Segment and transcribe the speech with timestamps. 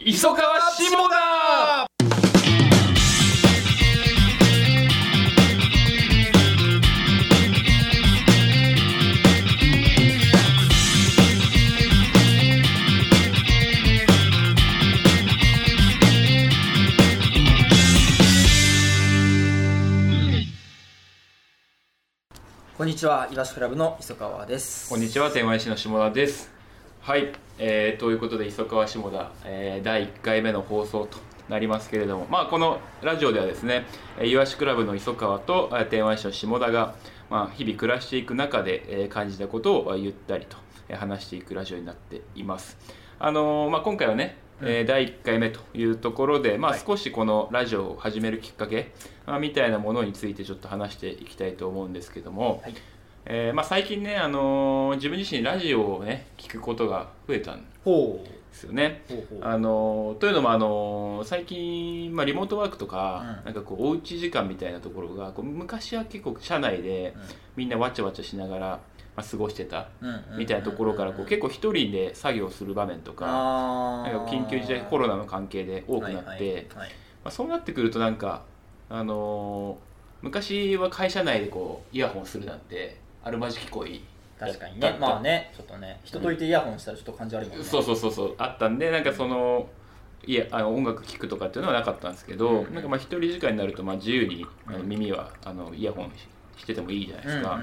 [0.00, 1.86] 磯川下田。
[22.76, 24.88] こんにちは、イワシクラブの磯川です。
[24.88, 25.32] こんにちは。
[25.32, 26.57] 天満市の下田です
[27.08, 31.16] はい、えー、ということで磯川下田、えー第1回目の放送と
[31.48, 33.86] なりますけれどもまあこのラジオではですね
[34.18, 36.96] えーいわしクラブの磯川とえー天満市の下田が、
[37.30, 40.58] まあ、日々暮らしていく中で、えー感じたことをえーゆったりと
[40.90, 42.76] えー話していくラジオになっています。
[43.18, 46.80] あのーまあ、今回はねえー第1回目というところで、まあ、はい。
[46.86, 48.92] 少しこのラジオを始めるきっかけ、
[49.24, 52.74] まあ、みたいなものについてちょっと話していきたいと思うんですけども、はい
[53.30, 58.28] えーまあ、最近ね、あのー自分自身ラジオをね聞くことが増えたんでほう。
[58.50, 59.02] すよね。
[59.06, 59.38] ほうほう。
[59.44, 67.14] あのーというのも、あのー最近、まあ、リモートワークとか、うんなんかこうおうち時間みたいなところがこう昔は結構社内で
[67.54, 68.66] みんなわちゃわちゃしながら、
[69.14, 69.88] まあ、過ごしてた
[70.38, 76.82] みたいなところからこう結構一人で作業する場面とかあなんか緊急事態コロナの関係で多くなって、ま
[77.24, 78.44] あ、そうなってくるとなんか、
[78.88, 79.88] あのー
[80.20, 82.96] 昔は会社内でこうイヤホンするなんて
[83.28, 84.02] あるまじき恋。
[84.38, 84.98] 確かにだね。
[84.98, 87.64] まあね、ちょっとね、人といてイヤホンしたらちょっと感じ悪いもんね。
[87.64, 88.34] そうそうそうそう。
[88.38, 89.68] あったんでなんかその
[90.24, 92.74] いやあの音楽聴くとかっていうのはなかったんですけど、うん。
[92.74, 96.10] なんかまあ一人時間になるとまあ自由にあのうん耳はあのイヤホン
[96.56, 97.60] ししててもいいじゃないですか、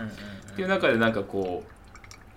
[0.54, 1.64] っていう中でなんかこ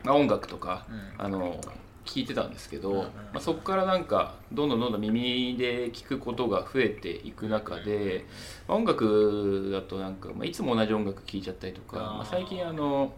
[0.02, 1.24] う、まあ、音楽とか、うん。
[1.24, 1.60] あの
[2.08, 8.24] 聞いてたんですけど、まあ、そこからなんかどんどんどんどん耳で聞くことが増えていく中で、
[8.66, 13.12] まあ音楽だとなんか、まあ、いつも同じ音楽聴いちゃったりとかまあ、最近あの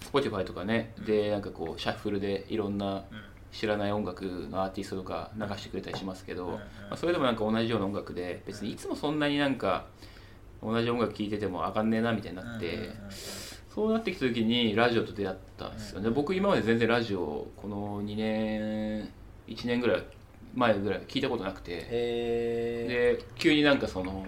[0.00, 3.04] Spotify とかねでなんかこうシャッフルでいろんなうん。
[3.54, 6.60] 知らない音楽のアーティストとか流してくれたりしますけど、ま
[6.90, 9.86] あ、それでもなんか同じような音楽で別にいつもそんなになんか
[10.60, 12.90] 同じ音楽聴いててもあかんねえなみたいになって、
[13.74, 19.08] そうなってきた時にラジオと出会ったんですよね、僕今まで全然ラジオこの2年
[19.48, 20.02] 1年ぐらい
[20.54, 21.72] 前ぐらい聞いたことなくて。
[21.90, 24.24] へで急になんかその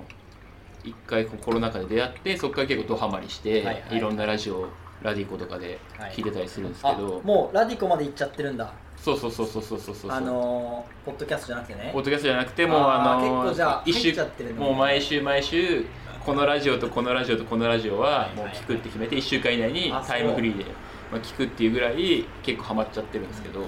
[0.85, 4.01] 一回コロナ禍で出会ってそこから結構ドハマりして、はいはいい。
[4.01, 4.69] ろんなラジオ
[5.03, 5.79] ラディコとかで
[6.13, 6.95] 聞いてたりするんですけー。
[6.95, 8.73] あど、、もうラディコまで行っちゃってるんだ。
[8.97, 10.11] そうそうそうそうそうそうそう。
[10.11, 11.91] あのー、ポッドキャストじゃなくてね。
[11.93, 12.03] ポッ。
[12.03, 14.67] ドキャストじゃなくてもうああーの結構じゃあ一っちゃってるのね。
[14.67, 15.85] もう毎週毎週
[16.27, 20.65] このラジオとこのラジオとこのラジオはもう聞くって決めて1週間以内にタイムフリーで
[21.13, 23.61] まあ聞くっていうぐらい結構ハマっちゃってるんですけど、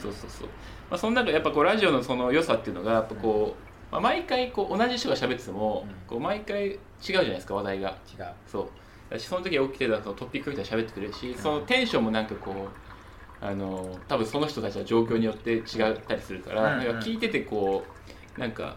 [0.00, 0.48] そうそうそう、
[0.88, 3.54] まあ、その中でやっぱこうラジオのその良さっていうのがやっぱこ
[3.90, 5.94] う、まあ、毎回こう同じ人が喋っててもうん。
[6.06, 7.90] こう毎回違うじゃないですか話題が。
[7.90, 8.26] 違う。
[8.46, 8.68] そう。
[9.10, 17.84] だしその時起きてたそのトピックみたいに喋ってくれるしそのテンションもなんかこうあの多分その人たちの状況によって違ったりするから、なんか聞いててこ
[18.38, 18.76] うなんか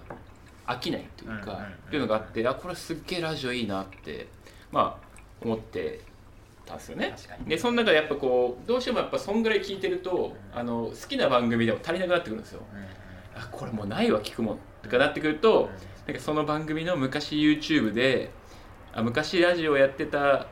[0.68, 4.28] 飽きないというか、っていうのがあってあこれすっげえラジオいいなって
[4.72, 5.06] まあ
[5.42, 6.02] 思って
[6.66, 7.16] たんですよね。
[7.48, 12.62] でその中でやっぱこうどうしてもやっぱそんぐらい聞いてるとあの好きな番組でも足りなくなってくるんですよ。
[13.36, 14.60] あこれもうないわ聞くもん。
[14.84, 15.70] とかなってくると、
[16.08, 18.32] なんかその番組の昔 YouTube で
[18.94, 20.48] あ昔ラジオやってた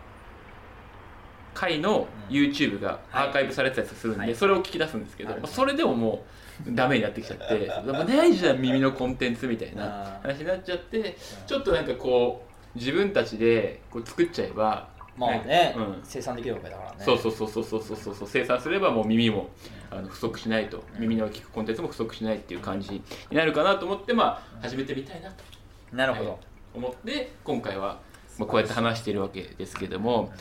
[1.53, 2.35] 回のうん。
[2.35, 4.35] YouTube がアはいーカイブされてたりするんで、はい。
[4.35, 6.19] それを聞き出すんですけど、それでももう
[6.67, 7.71] ダメになってきちゃって
[8.07, 14.89] 大事な耳のコンテンツみたいな話になっちゃってちょっとなんかこう自分たちでこう作っちゃえば
[15.19, 16.97] まあね、うん、生産できるわけだからね。
[16.99, 18.27] そうそうそうそうそうそうそう。
[18.27, 19.49] 生産すればもう耳も
[19.91, 25.43] あの不足しないと、耳の聞くコンテンツも不足しないっていう感じになるかなと思ってまあ始めてみたいなと、
[25.91, 26.39] なるほど、はい、
[26.75, 27.99] 思って今回は、
[28.37, 30.31] まあ、こうやって話しているわけですけども、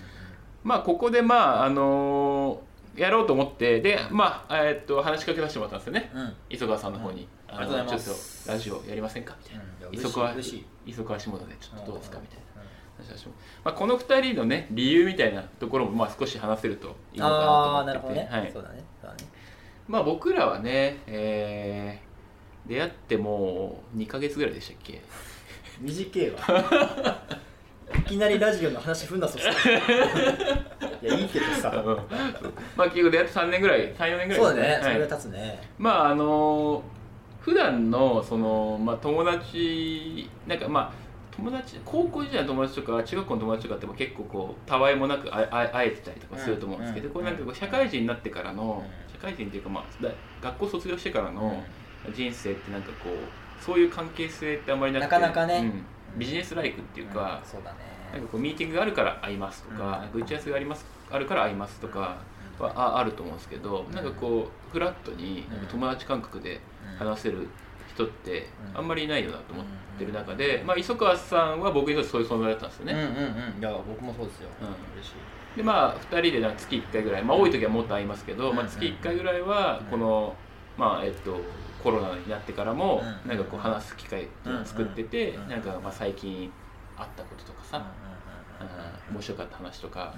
[0.62, 2.67] まあここでまああのー
[2.98, 6.10] やろうと思ってでまあえーっと話しかけさせてもらったんですよね。
[6.14, 6.20] うん。
[6.20, 8.04] うん磯川さんの方に、うございます。
[8.04, 9.36] ちょっとラジオやりませんか？
[9.42, 10.34] みたいな、いや磯川
[10.86, 12.18] 磯川下田でちょっとどうですか？
[12.20, 12.44] みたいな。
[12.44, 13.04] ま
[13.64, 18.14] まあ、この2人のね理由みたいなところもまあ少し話せるといいのかなとああ、思ってて。
[18.14, 18.28] ね。
[18.30, 18.82] はいそうだね。
[19.00, 19.28] そうだね。
[19.86, 22.08] まあ僕らはね、えー
[22.68, 25.00] 出会ってもう2ヶ月ぐらいでしたっけ？
[25.80, 26.38] 短いわ。
[27.96, 29.50] いきなりラジオの話ふんだそして。
[31.02, 31.72] いや、いいけどさ。
[32.76, 34.78] まあ結構出会って3年ぐらい34年ぐらいそうだね。
[34.80, 34.94] そはい。
[34.98, 35.60] れが立つね。
[35.78, 36.82] まああの
[37.40, 40.92] 普段のその、まあ、友達なんかまあ
[41.34, 47.12] 友達高校時代の友達とか中学校の友達とかっても結構こうたわいもなくああ会えてたりとかすると思うんですけど、うん。
[47.14, 49.12] これなんかこう社会人になってからの、うん。
[49.12, 50.10] 社会人っていうか、まあ、だ
[50.42, 51.34] 学校卒業してからうん。
[51.36, 51.62] の
[52.12, 55.08] 人生ってなんかこうそういう関係性ってあんまりなくて。
[55.08, 55.58] なかなかね。
[55.58, 55.84] うん
[56.16, 57.78] ビジネスライクっていうか、そうだね。
[58.12, 62.18] なんかこうミーティングがあるから会いますとか、打ち合わせがありますあるから会いますとか
[62.58, 65.66] はああると思うんですけど、なんかこうフラットにうん。
[65.68, 66.60] 友達感覚で
[66.98, 67.48] 話せる
[67.94, 68.78] 人ってうん。
[68.78, 69.66] あんまりいないよなと思っ
[69.98, 73.60] てる中で、まあ、磯川さんは僕にとってそういう存在だったんですよね、うんうんうん。
[73.60, 74.68] いや僕もそうですよ、うん。
[74.98, 78.56] 嬉しいでまあ2人でなんか月1回ぐらい、まあ、多い時はもっと会いますけど、うん。
[78.56, 79.86] まあ、月1回ぐらいはうん。
[79.86, 80.34] この、
[80.76, 81.40] まあえっと、
[81.82, 83.28] コロナになってからもうん。
[83.28, 85.48] なんかこう話す機会っていうのを作ってて、うん。
[85.48, 86.50] なんかまあ最近
[86.96, 87.84] あったこととかさ、うん
[89.12, 90.12] 面白かった話とか、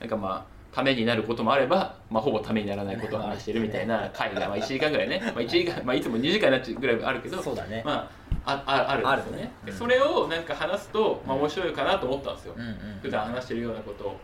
[0.00, 8.10] なんかまあためになることもあれば、まあ、ほぼためにならないことを話してるみたいな回が、まあ、1時間ぐらいね、まあ、1時間、まあ、いつも2時間になっちゃうぐらいあるけどそうだね、ま
[8.44, 9.52] あ、あああるんですよあるね。
[9.64, 14.20] ねそれをなんか話すと、まあ、面白いかなと思ったんですよ、うんうん普段話してるようなことを。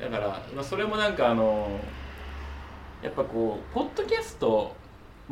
[0.00, 1.78] だから、まあ、それもなんかあの
[3.02, 4.74] やっぱこうポッドキャスト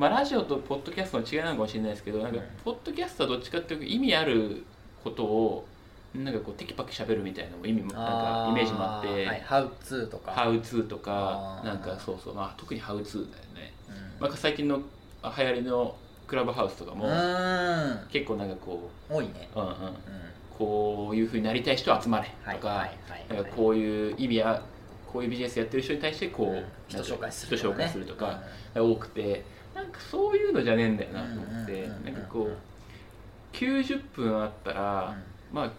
[0.01, 4.65] まあラジオとポッドキャストの違いなのかもしれないですけどなんかうんポッドキャストはどっちかっていうと意味ある
[5.05, 5.67] ことを
[6.15, 10.33] なんかこうテキパキ喋るみたいな意味もなんかイメージもあってハウツーとか。
[10.33, 13.75] ハウツーとかなんかそうそうまあ特にハウツーだよね、
[14.19, 14.27] うん。
[14.27, 14.81] まあ、最近の
[15.23, 15.95] あ流行りの
[16.27, 17.07] クラブハウスとかも
[18.11, 19.51] 結構なんかこ多いね。
[19.55, 19.77] う、うんうん、うん。
[20.57, 22.89] こういうふうになりたい人は集まれはいとか、
[23.55, 24.63] こういう意味や
[25.07, 28.41] こういうビジネスやってる人に対してこう、人紹介する人紹介するとか
[28.75, 29.45] 多くて
[29.75, 35.17] なんかそういうのじゃねえんだよなと思って、なんかこう90分あったら、
[35.53, 35.71] まあ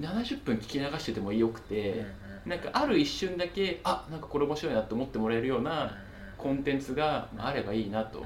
[0.00, 2.06] 70分聞き流しててもよくて、
[2.46, 5.92] なんかある一瞬だけあなんかこれ面白いなと思ってもらえるような
[6.38, 8.24] コンテンツがまああればいいなと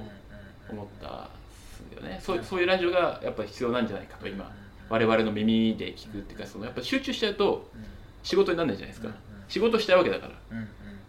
[0.71, 2.21] 思ったんですよね。
[2.23, 4.51] そうそういうラジオがやっぱり必要なんじゃないかと今
[4.89, 7.69] 我々の耳で聞くっていうかそのやっぱ集中しちゃうと
[8.23, 9.13] 仕事にならないじゃないですか、
[9.49, 10.33] 仕事したいわけだから。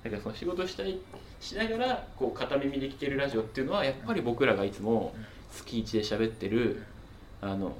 [0.03, 0.97] だからその仕事したい
[1.39, 5.13] しながらこう片耳で聞けるラジオっていうのはやっぱり僕らがいつも
[5.51, 6.83] 月1で喋ってる
[7.41, 7.75] あの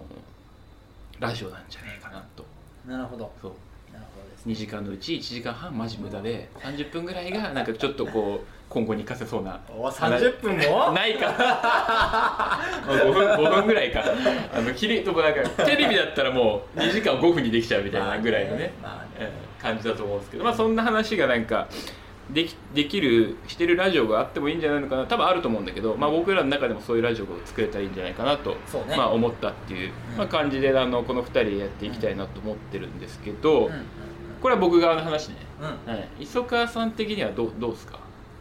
[1.20, 2.46] ラジオなんじゃないかなと。
[2.88, 3.32] なるほど。
[3.42, 3.52] そう。
[3.94, 4.54] なるほどですね。
[4.54, 10.92] 2時間のうち1時間半マジ無駄で30分ぐらいがなんかちょっとこう 今後に活かせそうなお30分も？
[10.92, 11.28] ないか。
[11.38, 14.04] まあ5分 ,5 分ぐらいか。
[14.54, 19.10] あの切りとこなんかテレビだったらもう2時間を5分にできちゃうみたいなぐらいのねまあね。
[19.20, 21.68] えー感じだと思うんですけどまあそんな話がなんか
[22.32, 25.06] できできるしてるラジオがあってもいいんじゃないのかな。
[25.06, 28.58] 多分あると思うんだけど、まあ、僕らの中でもそういうラジオを作れたらいいんじゃないかなと、ね。
[28.98, 30.18] まあ、思ったっていう、うん。
[30.18, 33.70] まあ、感じであのこの2人でやっていきたいなと思ってるんですけど、
[34.42, 35.92] これは僕側の話ね、うん。
[35.92, 38.00] はい、磯川さん的にはどうどうですか、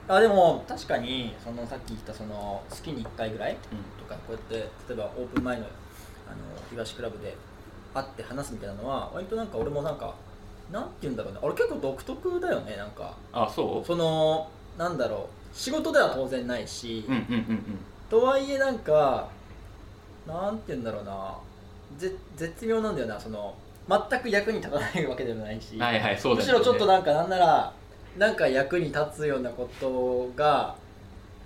[0.09, 3.59] あでも確かにそのさっき言ったその月に1回ぐらいうん。
[4.03, 4.55] とかこうやって
[4.89, 5.65] 例えばオープン前の
[6.27, 6.37] あの
[6.71, 7.37] 東クラブで
[7.93, 10.15] 会って話すみたいなのは割となんか俺もなんか
[10.75, 11.39] なんて言うんだろうね。
[11.41, 13.15] 俺結構独特だよねなんか。
[13.33, 13.87] あそう？
[13.87, 15.57] そのなんだろう。
[15.57, 17.79] 仕事では当然ないし、うんうんうんうん。
[18.11, 19.29] とはいえなんか
[20.27, 21.37] なんて言うんだろうな。
[21.97, 23.21] ぜ絶妙なんだよな。
[23.21, 23.55] その
[23.89, 27.73] 全く役に立たないわけでもないし、はいはいそうむしろちょっとなんかなんなら
[28.19, 30.75] なんか役に立つようなことが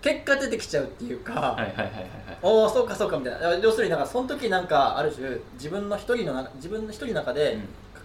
[0.01, 2.07] 結果出てきちゃうっていうか、はいはいはいはいはい。
[2.41, 3.57] おおそうかそうかみたいな。
[3.57, 7.59] 要するになんかその時なんかある種自分の一人の中自分の一人の中で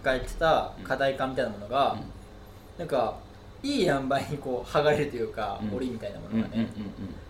[0.04, 1.96] 抱えてた課題感みたいなものが、
[2.78, 3.16] なんか
[3.62, 5.76] いい塩梅にこう剥がれるというか、うん。
[5.76, 6.68] 折りみたいなものがね、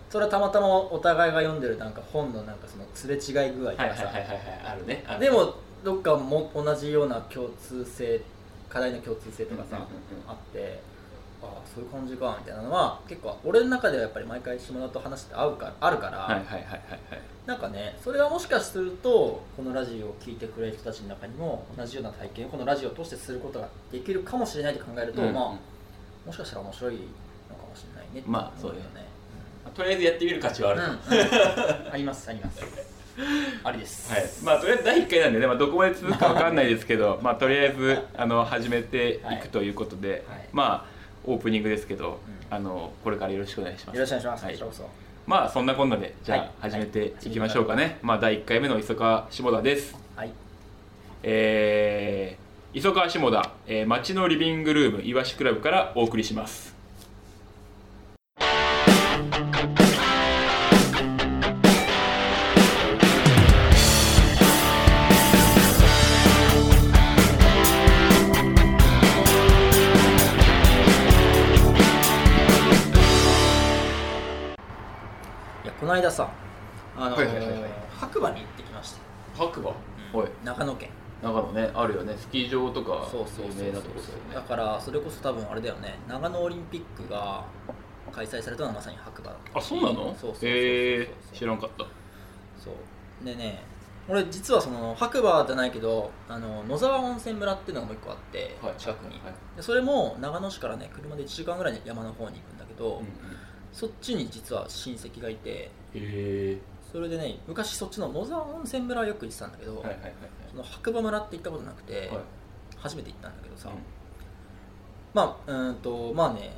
[0.09, 4.11] それはたまたまお互いが読んでるなんか本のなんかそのすれ違い具合とかさ、
[4.65, 5.05] あるね。
[5.19, 8.21] でもどっかも同じような共通性
[8.67, 9.87] 課題の共通性とかさ、
[10.27, 10.79] あって
[11.45, 16.79] ああそういう感じかみたいなのは結構俺の中ではやっぱり毎回下田と話して合うからあるから、はいはいはいはいはい。
[17.45, 25.33] なんかねそれはもしかするとこのラジオを聴いてくれる人たちの中にも同じような体験をこのラジオを通してすることができるかもしれないと考えると、うんうん。
[25.33, 25.43] まあ
[26.25, 26.99] もしかしたら面白いの
[27.55, 29.11] かもしれないねまあそう思よだよね
[29.75, 31.19] とりあえずやってみる価値はあると、うん。
[31.19, 31.21] う
[31.89, 32.95] んありますあります。
[33.63, 34.11] ありです。
[34.11, 40.49] はい、まあとりあえず第1回なんでね、まあ、どこまで続くかわかんないですけどまあとりあえずあの始めていくということで、はい。
[40.51, 40.94] まあ
[41.27, 42.55] オープニングですけど、うん。
[42.55, 43.95] あのこれからよろしくお願いします。
[43.95, 44.89] よろしくお願いします、はい。
[45.25, 46.51] まあそんなこんなでじゃあはい。
[46.61, 49.95] 始めていきましょうかね、まあ第1回目の磯川下田です。
[50.15, 50.31] はい。
[51.23, 56.74] えー、磯川下田、えー、町のリビングルームいわしクラブからお送りします
[75.95, 76.29] 間さ
[76.97, 77.71] あの、はいはいはいはい。
[77.97, 78.99] 白馬に行ってきました。
[79.37, 79.71] 白馬？
[80.13, 80.27] おい。
[80.43, 80.89] 長野県。
[81.23, 82.15] 長野ねあるよね。
[82.17, 84.35] スキー場とかそうそうそう有名なとこですよね。
[84.35, 85.97] だからそれこそ多分あれだよね。
[86.07, 87.45] 長野オリンピックが
[88.11, 89.59] 開催されたのはまさに白馬だった。
[89.59, 89.95] あそうなの？
[89.95, 91.85] そうそうそうそうへえ知らんかった。
[92.63, 93.25] そう。
[93.25, 93.63] でね
[94.07, 98.73] 俺実はその白馬じゃないけどあの野沢温泉村っていうのがもう一個あって、はい。
[98.77, 99.33] 近くに、はい。
[99.55, 103.07] でそれも長野市からね車で1時間ぐらい山の方に行くんだけど、うんうん。
[103.73, 110.13] そっちに実は親戚がいてへえそそれでね昔そっちの野沢温泉村はよく行ってたんだけど、はいはいはい
[110.49, 112.07] その白馬村って行ったことなくて、はい。
[112.09, 112.17] はい
[112.77, 113.75] 初めて行ったんだけどさ、うん
[115.13, 116.53] まあうーんとまあね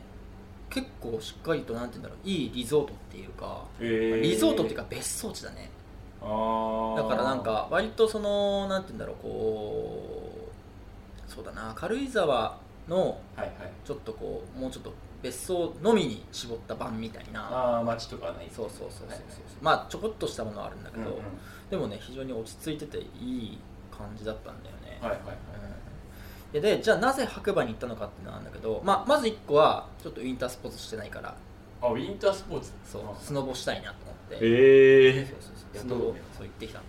[0.70, 4.22] 結構しっかりとなんて言うんだろういいリゾートっていうか、へー。
[4.22, 5.70] リゾートっていうか別荘地だね。
[6.20, 10.50] だからなんか割とそのなんて言うんだろうこ
[11.28, 12.58] うそうだな軽井沢
[12.90, 12.98] の
[13.36, 13.52] はいはい。
[13.86, 17.42] ちょっとこうもうちょっと別荘のみに絞った版みたいな。
[17.42, 19.20] ああ街とかはないそうそうそうそうそう、はい
[19.62, 21.22] まあちょこっとしたものはあるんだけど、うんうん
[21.70, 23.58] でもね非常に落ち着いてていい
[23.92, 25.38] 感じだったんだよね、はいはいはい。
[26.54, 26.62] うん。
[26.62, 31.36] ででじゃあなぜ白馬に行ったのかっていうのなんだけど、まあ、まず1個はちょっとウィンタースポーツしてないから
[31.82, 32.72] あウィンタースポーツ。
[32.86, 34.46] そうあスノボしたいなと思って。
[34.46, 35.76] へそうそうそう。
[35.76, 36.02] やスノボ。
[36.38, 36.86] そう行ってきたの。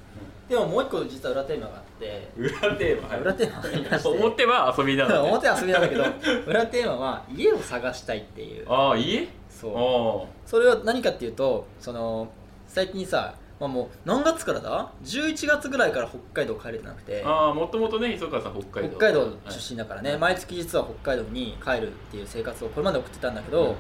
[0.49, 2.31] でももう1個実は裏テーマがあって。
[2.37, 3.09] 裏テーマ？
[3.09, 3.21] はい。
[3.21, 6.05] 裏テーマ表は遊びなの、ね、 表は遊びなんだけど
[6.47, 8.65] 裏テーマは家を探したいっていう。
[8.71, 9.29] ああ家？
[9.51, 9.73] そう。
[9.77, 12.29] おそれは何かっていうとその
[12.67, 17.23] 最近さ、まあ、もう何月からだ？11月ぐらいから北海道帰れてなくて。
[17.27, 18.97] ああもともとね磯川さん北海道。
[18.97, 23.75] 北海道出身だからね、はい毎月実は北海道に帰るっていう生活をこれまで送ってたんだけど、うんうん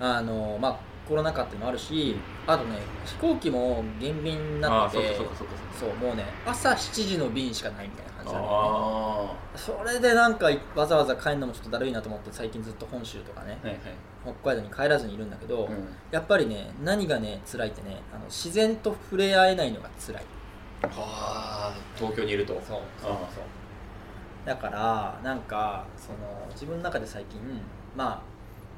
[0.00, 0.76] あのまあ
[1.08, 8.58] コロナ禍っていうのもあるしあとね飛行機も減便になっててああそうかそうかそうかそうもうね朝7時の便しかないみたいな感じなんだよね。
[8.58, 13.82] あそれでなんかわざわざ帰るのもちょっとだるいなと思って最近ずっと本州とかねあはいはい。
[14.22, 20.22] 北海道に帰らずにいるんだけど、うんやっぱりね何がね辛いってねあの自然と触れ合えないのが辛い
[20.82, 22.62] はあ東京にいるとそう
[23.00, 23.44] そうそう
[24.46, 27.40] だからなんかその自分の中で最近
[27.96, 28.22] ま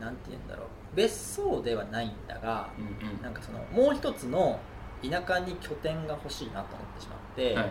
[0.01, 3.23] あなんて言うんだろう別荘ではないんだがうんうん。
[3.23, 4.59] なんかそのもう一つの
[5.03, 7.69] 田舎に拠点が欲しいなと思ってしまって、はいはいはい。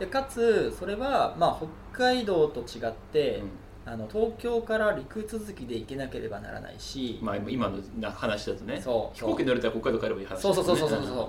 [0.00, 1.58] でかつそれはまあ
[1.92, 3.48] 北海道と違って、うん。
[3.86, 9.16] あの東京から陸続きで行けなければならないし、まあ今のな話だとねそう。
[9.16, 11.00] 飛行機乗れたら北海道帰ればいい話そうそうそうそうそう。
[11.00, 11.28] うそう。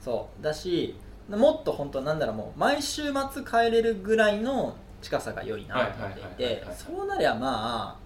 [0.00, 0.42] そう。
[0.42, 0.96] だし
[1.28, 7.98] もっと本当はなんだろうもう毎週末帰れるぐらいの近さが良いなと思っていてそうなりゃま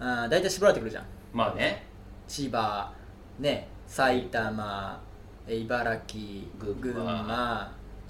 [0.00, 1.86] ああー大体絞られてくるじゃんまあね。
[2.26, 2.92] 千葉
[3.38, 5.00] ね埼玉
[5.46, 6.22] え茨城
[6.58, 7.02] 群馬。
[7.02, 7.24] 馬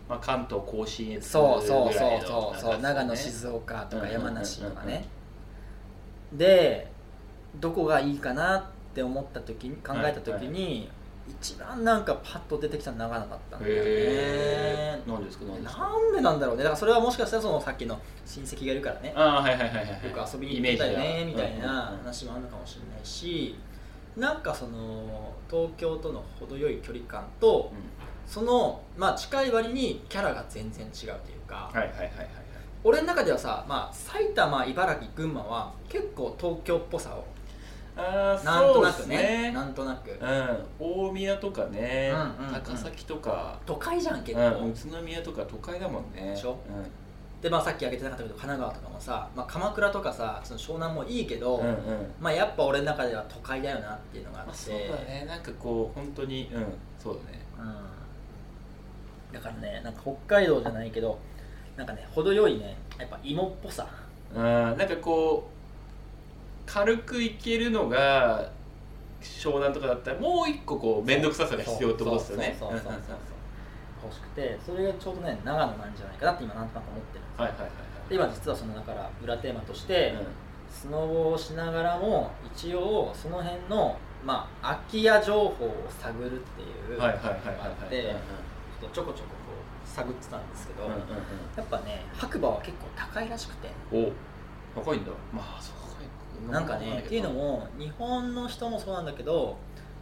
[0.08, 2.60] まあ関東甲信越そうそうそうそう。
[2.60, 5.04] そう長野ね静岡とか山梨とかね。
[6.32, 6.90] で
[7.56, 10.90] どこがいいかなって思った時に考えた時に、
[11.40, 13.80] 一番なんかパッと出てきたの長野だったんだよね。
[13.80, 16.62] へえ何ですなんでなんだろうね。
[16.62, 19.12] だからそれはもしかしたらそのさっきの親戚がいるからね。
[19.14, 19.90] ああはいはいはいはいはい。
[19.90, 23.56] よく遊びに行ってたよねみたいな話もあるのかもしれないし
[24.16, 27.78] なんかその東京との程よい距離感とうん。
[28.26, 31.14] そのまあ近い割にキャラが全然違うという
[31.46, 32.28] か、はいはいはいはいはい。
[32.84, 37.24] 俺の中ではさ、まあ、埼玉茨城群馬は結構東京っぽさを
[37.98, 39.52] ああなんとなくねね。
[39.52, 40.10] なんとなく。
[40.10, 40.66] うん。
[40.78, 42.54] 大宮とかねうんうんうん。
[42.54, 43.58] 高崎とか。
[43.66, 46.30] 都会じゃん結構、うん宇都宮とか都会だもんね。
[46.30, 46.52] でしょ？
[46.52, 51.76] うでまあさっき挙げてなかったけど神奈川とかもさ、まあ、鎌倉とかさその湘南もいいけど、んうんうん。
[52.20, 55.24] まあやっぱ俺の中では都会だよなっていうのがあって、まあそうだね。
[55.28, 56.64] なんかこう本当にうん
[56.98, 57.40] そうだね。
[57.58, 57.62] う
[59.30, 61.18] ん、だからねなんか北海道じゃないけど
[61.76, 63.86] なんかね程よいねやっぱ芋っぽさ。
[64.34, 64.42] うん。
[64.42, 65.57] なんかこう
[66.68, 68.50] 軽くいけるのが
[69.22, 72.56] 湘南とかだったらもう一個こう面倒くささが必要ってことですよね。
[72.58, 73.00] そうそうそうそう。
[74.04, 77.44] 欲しくてそれがちょうどね長野なんじゃないかなって今なんとなく思ってるんですよ。
[77.44, 77.70] はいはいはい
[78.08, 80.26] で今実はそのだから裏テーマとして、はい
[80.70, 87.18] スノボをしながらも一応その辺のまあ空き家情報を探るっていうのがあっ
[87.88, 88.14] てはい
[88.78, 90.98] ちょっとちょこちょここう探ってたんですけど、うんうん
[91.56, 93.68] やっぱね白馬は結構高いらしくて。
[93.92, 94.12] うん
[94.76, 95.10] お高いんだ。
[95.32, 95.77] まあそう
[96.50, 99.56] なんかねっていうのも日本の人もそうなんだけど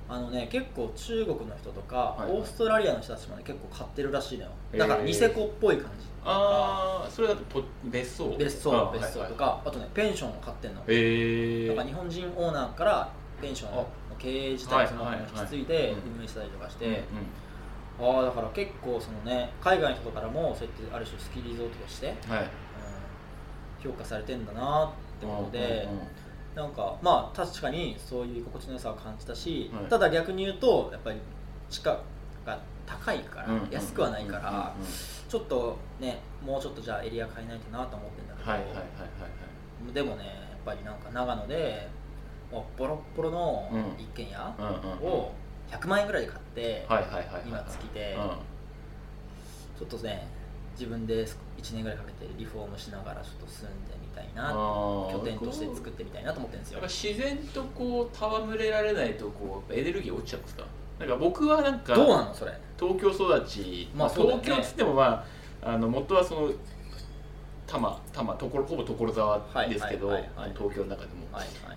[0.09, 4.51] あのね結構中国の人とか、はいオーストラリアの人たちもね結構買ってるらしいのよ。
[4.77, 6.07] だからニセコっぽい感じ。
[6.25, 8.37] ああそれだとと別荘？
[8.37, 13.87] 別荘別荘とか、はいはあとねペンションを買ってんの、いへえだから日本人オーナーからペンションの
[14.19, 17.05] 経営自体をその引き継いで運営したりとかして、
[18.01, 22.51] ああだから結構そのね海外の人からもそうやってある種スキーリゾートとして、うんはい
[23.85, 26.07] 評価されてんだなってことで、うんうんうん
[26.57, 29.85] なんかまあ確かにそういう居心地の良さを感じたし、はい。
[29.85, 31.19] ただ逆に言うとやっぱり
[31.69, 32.01] 地価
[32.47, 33.63] が高いから、うん。
[33.65, 34.87] うん安くはないから、うん。
[35.29, 38.83] ちょっとねもうちょっとじゃあエリア変えないとなと思ってるんだけど、はいはいはいは
[39.91, 40.35] いでもねやっ
[40.65, 41.89] ぱりなんか長野で
[42.51, 44.03] もうボロッボロのうん。
[44.03, 44.55] 一軒家
[45.03, 45.33] を
[45.71, 46.99] 100万円ぐらいで買って、今
[47.67, 48.29] 月でうん。
[49.79, 50.27] ちょっとね
[50.73, 54.51] 自分で1年ぐらいかけてリフォームしながらちょっと住んでみたいな
[55.13, 56.81] 拠点として作ってみたいなと思ってるんですよ。
[56.83, 60.65] 自然とこう戯れられないとこうエネルギー落ちちゃうんですか？
[60.99, 62.53] なんか僕はなんかどうなのそれ？
[62.81, 64.15] 東京育ち、まあ、ね。
[64.17, 65.25] 東京っつってもま
[65.63, 66.49] ああの元はその
[67.67, 70.49] 多摩多摩ところほぼ所沢ですけど、はいはいはい。
[70.49, 71.77] はい東京の中でも、はいはい。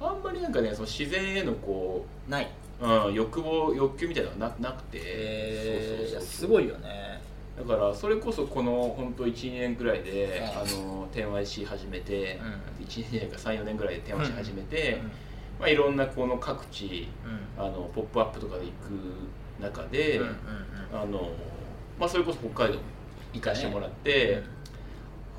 [0.00, 2.48] あんまりなんかねその自然へのこない。
[2.78, 7.22] う、うん、欲望欲求みたいなのがななくて、えー、そうそうそうすごいよね
[7.56, 12.38] だからそれこそこの本当12年ぐらいで、うんあの天和し始めて、
[12.80, 15.06] う1年か34年ぐらいで天和し始めて、うん。
[15.60, 17.64] まあ、いろんなこの各地うん。
[17.64, 20.20] あのポップアップとかで行く中で、
[20.92, 21.30] あの
[21.98, 22.78] まあ、それこそ北海道
[23.32, 24.42] 行かしてもらって、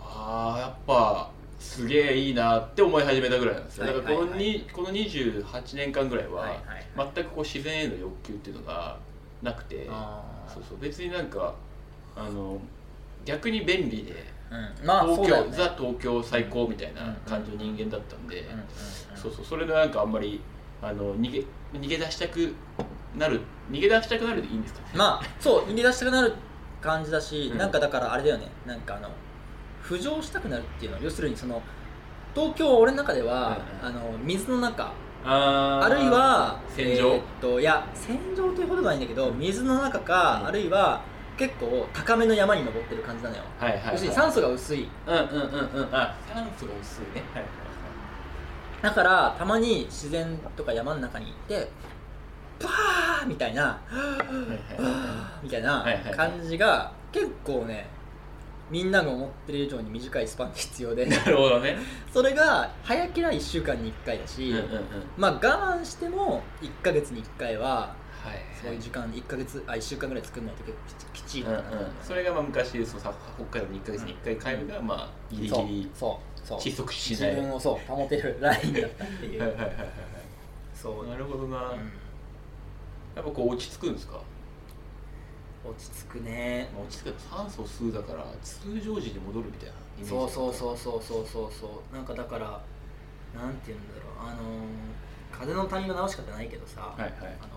[0.01, 3.85] ああやっぱすげえいいなって思い始めたぐらいなんですよ。
[3.85, 6.61] だからこの,、はいはいこの28年間ぐらいは、
[6.95, 8.97] 全くこう自然への欲求っていうのが
[9.43, 9.87] なくて
[10.47, 10.79] そうそう。
[10.79, 11.53] 別になんか
[12.17, 12.59] あの
[13.25, 14.85] 逆に便利でうん。
[14.85, 15.47] まあ東京、ね。
[15.51, 18.65] ザ東京最高みたいな感じの人間だったんで、うんうんうん
[19.15, 20.39] そうそうそれでなんかあんまり
[20.79, 21.43] あの逃げ
[21.73, 22.53] 逃げ出したく
[23.17, 24.85] なる逃げ出したくなるでいいんですかね？
[24.95, 26.33] まあそう逃げ出したくなる
[26.81, 27.57] 感じだし、うん。
[27.57, 28.47] なんかだからあれだよね。
[28.65, 29.09] なんかあの
[29.83, 31.61] 浮上したくなるっていうのは要するにその
[32.35, 34.91] 東京は俺の中では、うんあの水の中。
[35.25, 40.47] あーあるいは戦場、えーっといや戦場というほどではないんだけど水の中か、うん。
[40.47, 41.01] あるいは
[41.37, 44.87] 結構高めの山に登ってる感じなのよ、はいはい、はい、要するに酸素が薄い。
[45.05, 45.95] うんうんうんうん。
[45.95, 47.23] あ酸素が薄いね。
[47.33, 47.43] はい
[48.81, 51.67] だからたまに自然とか山の中に行って
[52.59, 55.45] パーみたいなはいはいはい。
[55.45, 56.13] みたいなはいはいはい。
[56.13, 57.87] 感じが結構ね
[58.69, 61.05] みんなが思ってる以上に短いスパンで必要で。
[61.05, 61.77] なるほどね。
[62.13, 64.83] それが早ければ1週間に1回だし、うんうんうん。
[65.17, 67.95] まあ我慢しても1ヶ月に1回は
[68.27, 68.39] はい。
[68.61, 71.61] そういう時間1ヶ月あ1週間ぐらい作んないと結構きちいうんうん。
[72.01, 73.13] それがまあ昔そのさ
[73.49, 76.59] 北海道に1ヶ月に1回帰るがまあギリギリそうそう。
[76.61, 77.35] そう窒息し自ない。
[77.35, 79.41] 分をそう保てるラインだったっていう。
[79.41, 79.87] はいはいはいはい。
[80.73, 81.77] そう、なるほどな、うん。
[83.15, 84.19] やっぱこう落ち着くんですか？
[85.65, 86.69] 落ち着くね。
[86.79, 91.95] 落ち着く酸素数だから通常時に戻るみたいなイメージそうそうそうそうそうそうそう。
[91.95, 92.61] なんかだから
[93.35, 94.29] なんて言うんだろう。
[94.29, 94.43] あのー
[95.29, 97.11] 風の谷の直し方ないけどさ、はいはい。
[97.41, 97.56] あの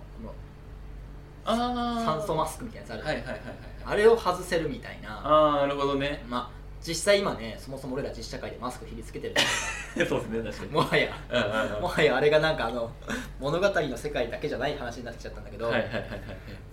[1.44, 3.04] 酸素マスクみたいなやつある。
[3.04, 3.42] はいはいはいはい
[3.82, 5.20] あれを外せるみたいな。
[5.24, 6.24] ああなるほどね。
[6.28, 9.34] まあ実際今ねそもそも俺ら実社会でマスクひりつけてる。
[10.06, 10.70] そうですね確かに。
[10.70, 11.16] んもはや。
[11.30, 11.82] うんうんうん。
[11.82, 12.90] もはやあれがなんかあの
[13.38, 16.20] 物語の世界だけじゃない話になってきちゃったんだけど、はいはいはいはいはい。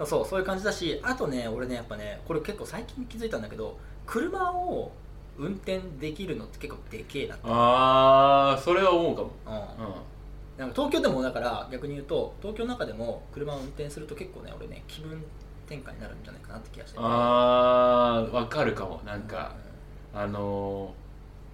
[0.05, 4.91] そうそういう感じだしあとね俺ねやっぱねこれ結構最近気づいたんだけど車を
[5.37, 7.43] 運転できるのって結構でけえなって。
[7.47, 9.31] ああそれは思うかも。
[9.45, 9.53] うん。
[9.85, 9.93] うん
[10.57, 15.23] なんか東京でもだから逆に言うと東京の中でも車を運転すると結構ね俺ね気分
[15.67, 17.03] 転換になるんじゃないかなって気がしてて。
[17.03, 19.01] あーわかるかも。
[19.05, 19.53] なんか、
[20.13, 20.93] あの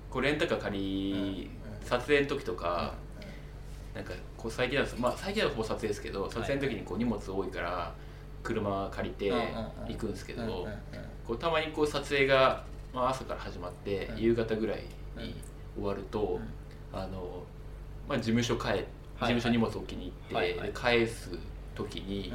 [0.09, 1.49] ー、こうレンタカー借り、
[1.81, 1.85] うん。
[1.85, 2.57] 撮影の時とうん。
[2.59, 2.93] か、
[3.95, 7.93] なんかこう最近だとまあ最近はほぼ撮影ですけど撮影の時にこう荷物多いから
[8.43, 9.47] 車借りてうんうんうん。
[9.87, 10.67] 行くんですけど、
[11.39, 12.63] たまにこう撮影が、
[12.93, 14.17] まあ、朝から始まって、うん。
[14.19, 14.83] 夕方ぐらい
[15.17, 15.35] に
[15.75, 16.39] 終わると、
[16.93, 16.99] うん。
[16.99, 17.43] あの
[18.07, 18.83] まあ、事務所帰
[19.19, 20.67] 事務所荷物置きに行って、はいはい。
[20.67, 21.29] で返す
[21.75, 22.31] 時に、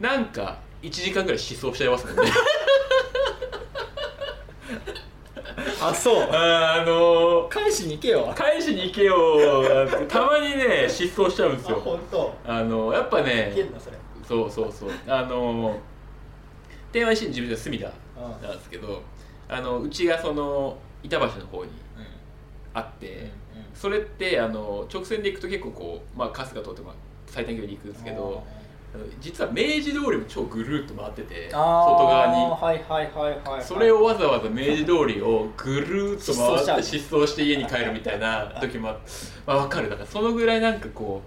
[0.00, 0.06] うん。
[0.06, 2.22] なんか1時間ぐらい失踪しちゃいますもんね。
[5.82, 6.22] あそう。
[6.22, 6.26] あ
[6.78, 8.32] ーあのー返しに行けよ。
[8.34, 12.34] 返しに行けよたまにね失踪しちゃうんですあよ本当。
[12.46, 13.96] あのやっぱねいけんなそれ。
[14.26, 14.90] そうそうそう。
[15.06, 15.78] あの
[16.92, 17.86] 天満市の事務所は隅田
[18.16, 18.48] うん。
[18.48, 19.02] なんですけど
[19.48, 22.06] あのうちがその板橋の方にうん。
[22.72, 23.30] あって、うん
[23.84, 26.94] それってあの直線で行くと結構こう、まあ、春日通って、まあ、
[27.26, 28.42] 最短距離で行くんですけど
[29.20, 31.58] 実は明治通りも超ぐるっと回ってて外
[32.06, 32.32] 側に。
[32.32, 33.62] はいはいはいはいはい。
[33.62, 38.88] それをわざわざ明治通りをぐるっと回って失失踪して家に帰るみたいな 時も
[39.44, 39.90] まあ分かる。
[39.90, 41.20] だからそのぐらいなんかこ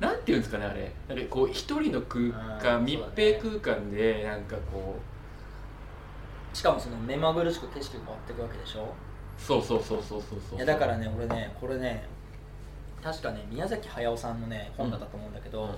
[0.00, 0.90] うなんていうんですかねあれ。
[1.14, 4.94] なんかこう一人の空あ間密閉空間でなんかこ
[6.54, 8.84] しかもその目まぐるしく景色が変わっていくわけでしょ？
[8.84, 8.86] う
[9.38, 10.56] そうそうそうそうそうそう。
[10.56, 12.04] いやだからね俺ねこれね
[13.02, 15.70] 確かね宮崎駿さんのね本だったと思うんだけど、うん。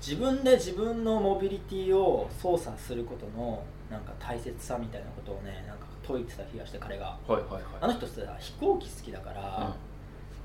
[0.00, 7.16] 自分で自分のモビリティを操作することのなんか大切さみたいなことをねなんか説いてた気がして彼が。
[7.26, 7.62] はいはいはい。
[7.80, 9.74] あの人さ飛行機好きだから、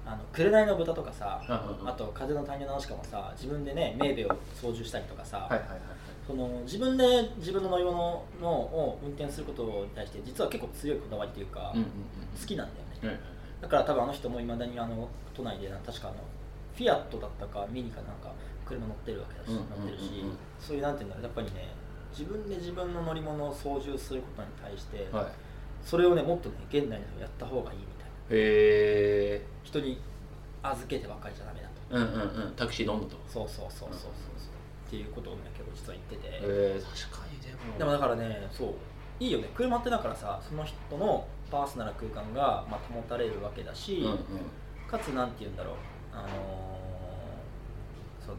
[0.05, 0.11] うん。
[0.11, 1.89] あの紅の豚とかさ、うんうんうん。
[1.89, 4.29] あと風の谷のナウシカもさ自分でねメーベを
[4.61, 5.69] 操縦したりとかさ、はいはいはい
[6.25, 7.03] その自分で
[7.37, 11.73] 自分の乗り物のを運転することに対して実は結構強いこだわりというか、
[12.39, 12.67] 好きなん
[13.01, 13.33] だよね、うん
[13.63, 16.17] だから多分あの人もいまだにあの都内でな確かあの
[16.75, 18.33] フィアットだったかミニかなんか
[18.65, 20.25] 車乗ってるわけだし、乗ってるし
[20.59, 21.71] そういうなんていうんだろうやっぱりね
[22.11, 25.25] 自分で自分の乗り物を操縦することに対して、はい。
[25.83, 28.11] それをねもっとね現代の人やった方がいいみたいな。
[28.29, 29.97] へえ人に
[30.61, 31.73] 預けてばっかりじゃダメだと。
[31.89, 32.53] うんうんうん。
[32.55, 33.15] タクシー飲むと。
[33.27, 34.52] そうそうそうそうそうそう
[34.93, 37.77] っていうことをね結構実は言ってて、えー、確かにでも。
[37.79, 38.73] でもだからねそう。
[39.19, 39.49] いいよね。
[39.55, 44.17] 車ってだからさその人のパーソナル空間が、まあ、保たれるわけだし、うんうん。
[44.87, 45.75] かつなんて言うんだろう。
[46.13, 46.29] あのー
[48.23, 48.37] その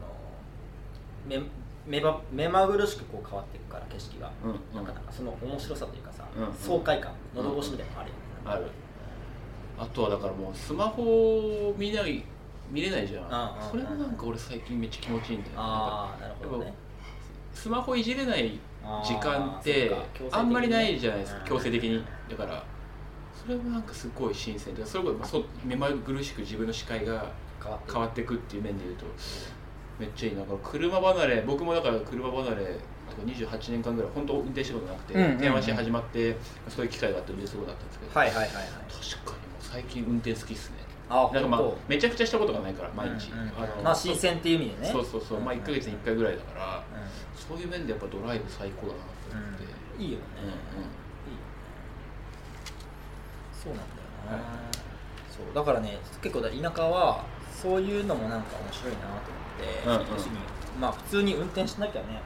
[1.27, 1.39] 目
[1.85, 4.57] 目ば目まぐるしくこう変わっていくから景色が、うんうん。
[4.75, 6.53] なんかなんかその面白さというかさ、うんうん。
[6.53, 8.63] 爽快感喉越しみたいなのあるよね、ある。
[9.77, 12.23] あとはだからもうスマホ見ない
[12.71, 15.57] 見れないじゃん、それもなんか俺最近めっちゃ気持ちいいんだよね。
[15.59, 16.73] ああなるほどね。
[17.53, 18.59] スマホいじれない
[19.03, 19.95] 時間って
[20.31, 21.45] あんまりないじゃないですか、うん。
[21.47, 22.03] 強制的に。
[22.29, 22.63] だから
[23.33, 24.73] それもなんかすごい新鮮。
[24.75, 27.31] でそれこそそ目まぐるしく自分の視界が
[27.87, 29.05] 変わっていくっていう面で言うと
[29.99, 30.43] めっちゃいいな。
[30.63, 32.55] 車離れ僕もだから車離れ
[33.09, 36.35] とか28年間ぐらい本当運転したことなくて、電話して始まって
[36.67, 38.53] そういう機会があって嬉しそうだったんですけど、はいはいはいはい。
[38.55, 40.77] 確かにもう最近運転好きっすね
[41.09, 44.89] あなんかまあめちゃくちゃしたことがないから毎日、うんうんまあ新鮮っていう意味でね。
[44.91, 46.81] そうそうそう、まあ1ヶ月に1回ぐらいだから、う
[47.37, 49.59] そういう面でやっぱドライブ最高だなと思っ
[49.97, 50.49] て、ん、いいよね、うんうん。
[50.49, 50.85] いいよね。
[53.53, 54.45] そうなんだよな、はい。
[55.29, 55.53] そう。
[55.53, 59.29] だからね結構だ田舎はそういうのもなんか面白いなと
[59.89, 60.33] 思って、うんうん。
[60.33, 60.39] に。
[60.79, 62.19] まあ普通に運転しなきゃね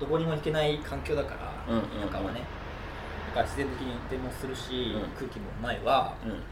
[0.00, 2.08] どこにも行けない環境だから、うんうんうん。
[2.08, 2.42] 田舎はね。
[3.28, 5.10] だから自然的に運転もするし、うん。
[5.16, 6.16] 空気もうまいわ。
[6.24, 6.42] うんうん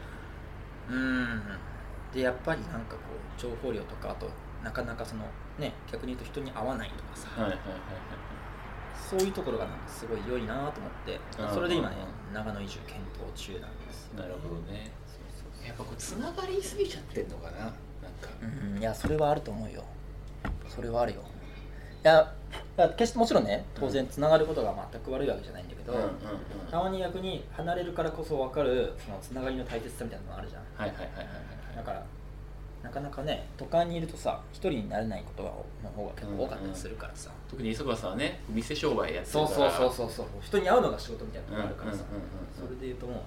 [2.17, 4.27] でやっぱりなんかこう情報量とかあと
[4.63, 5.25] なかなかその
[5.59, 7.67] ね逆に言うと人に合わないとかさ、はいはいはい
[8.97, 11.95] そういうところがなんかすごい良いなと思ってうんそれで今ね
[12.33, 14.91] 長野移住検討中なんですなるほどね。
[15.65, 17.77] やっぱこうつながりすぎちゃってんのかななんか。
[18.41, 19.83] うんいやそれはあると思うよ。
[20.67, 21.21] それはあるよ。
[22.03, 22.33] いや
[22.97, 26.11] 決してもちろんね当然つながることが全く悪いわけじゃないんだけど、うんうんうん。
[26.69, 30.63] たまに逆に離れるからこそ分かるそのつながりの大切さみたいなのがあるじゃん。
[30.75, 32.03] はいはいはいはいはいだから
[32.83, 35.49] なかなかね都会にいるとさ一人になれないことが
[35.83, 39.71] の方が結構多かったりするからさ、特に磯川さんはね店商売やってるそうから。
[39.71, 43.17] そうそうそうそう人に会うのが仕事みたいなところあるからさ、うんうんうんうんそれで言うともう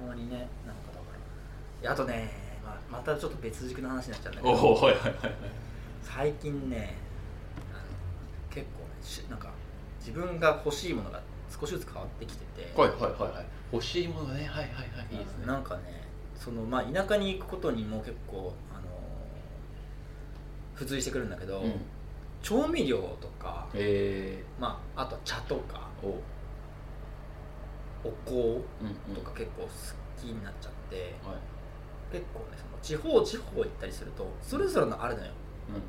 [0.00, 0.48] たまにねなんか
[0.92, 1.18] だから。
[1.82, 2.30] いやあとね、
[2.64, 4.68] まあ、またちょっと別軸の話になっちゃうんだけおど。
[4.68, 5.34] おはいはいはいはい。
[6.02, 6.94] 最近ね
[7.72, 7.82] あの
[8.54, 9.50] 結構ねしなんか
[10.00, 13.46] 自分が欲しいものが少しずつ変わってきてて、はいはいはいはい。
[13.72, 14.44] 欲しいものね。
[14.46, 15.12] はいはいはい。
[15.12, 15.46] いいですね。
[15.46, 16.07] なんかね
[16.38, 18.82] そのまあ田舎に行くことにも結構あの
[20.76, 21.72] 付随してくるんだけど、うん。
[22.40, 26.20] 調味料とか、えまあ、あとは茶とかー、お
[28.04, 28.36] お香う
[28.84, 29.68] んうんとか結構好
[30.16, 30.96] きになっちゃって、
[31.26, 31.36] はい。
[32.12, 35.32] 結構ねその地方地方行ったりするとそれぞれのあるのよ、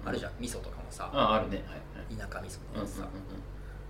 [0.03, 0.09] うん。
[0.09, 1.57] あるじゃん味噌とかもさああるね。
[1.57, 2.29] はいはい。
[2.29, 3.07] 田舎味噌うんうんとかさ、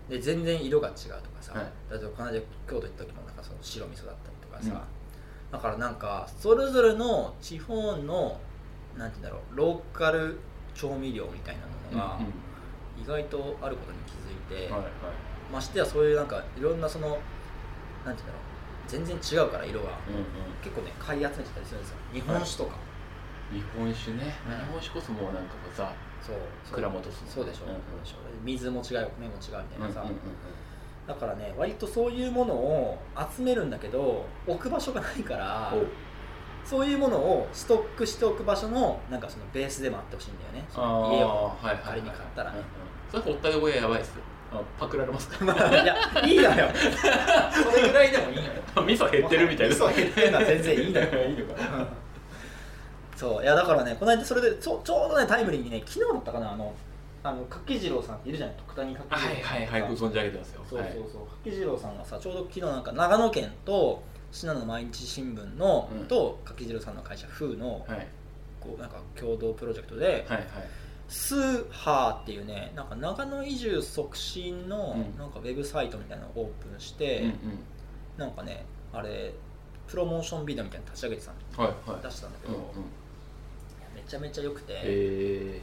[0.10, 1.72] で全然色が違うとかさ、はい。
[1.91, 4.99] 例えばこの間京都行った時もなんかその白味噌だったりとかさ、うん
[5.52, 8.40] だからなんかそれぞれの地方の
[8.98, 10.40] なんて言うんだろうローカル
[10.76, 14.92] 調味料みたいなうんものがうん意外とあることに気づいて、はいはい。
[15.54, 17.22] ましてやそういうなんかいろんなそのなんて
[18.06, 18.40] 言うんだろう
[18.88, 19.90] 全然違うから色が。
[20.08, 20.26] うんうん。
[20.62, 21.98] 結構ね買い集めてたりするんですよ。
[22.14, 22.76] 日本酒とか、
[23.54, 24.36] 日本酒ね。
[24.46, 24.58] うん。
[24.58, 26.36] 日本酒こそもうなんかこうさそう
[26.76, 27.68] 蔵元そうでしょ,、う。
[27.70, 30.20] んうんそうでしょ水も違う米も違うみたいなさ、うんうんうん
[31.10, 33.00] だからね割とそういうものを
[33.36, 35.84] 集めるんだけど置く場所がないからお
[36.67, 40.65] そういうものをストックしておく場所のなんかそのベースでもあってほしいんだよね。
[40.69, 41.52] その家を
[41.84, 42.60] 仮に買ったらね。
[43.10, 44.13] それほったて小屋やばいっす
[44.52, 45.43] あパクられますか？
[45.45, 45.95] まあいや
[46.28, 46.67] いいのよ。
[47.52, 48.50] それぐらいでもいいのよ。
[48.86, 49.76] 味噌減ってるみたいな。
[49.76, 51.06] 味噌減ってるのは全然いいのよ。
[51.28, 51.88] いいのかな
[53.15, 53.43] そう。
[53.43, 56.72] いやだからねこの間それでちょちょうどねタイムリーにね昨日だったかなあの
[57.21, 60.62] あの柿次郎さんっているじゃない徳谷柿次郎さんはいはいはいご存じ上げてますよ。
[60.69, 60.93] そうそうはい。
[60.93, 68.08] そう柿次郎さんがさちょうど昨日なんか長野県と信濃毎日新聞の、うんと柿次郎さんの会社風の、はい
[68.60, 70.47] こうなんか共同プロジェクトで、はいはい。
[71.08, 75.17] スーハーっていうねなんか長野移住促進のうん。
[75.17, 77.34] なんかウェブサイトみたいなのをオープンして、うんうん。
[78.17, 79.34] なんかねあれ
[79.88, 82.03] プロモーションビデオみたいなの立ち上げてたのはいはい。
[82.03, 82.65] 出したんだけど、うんうん。
[83.95, 85.62] めちゃめちゃ良くて、え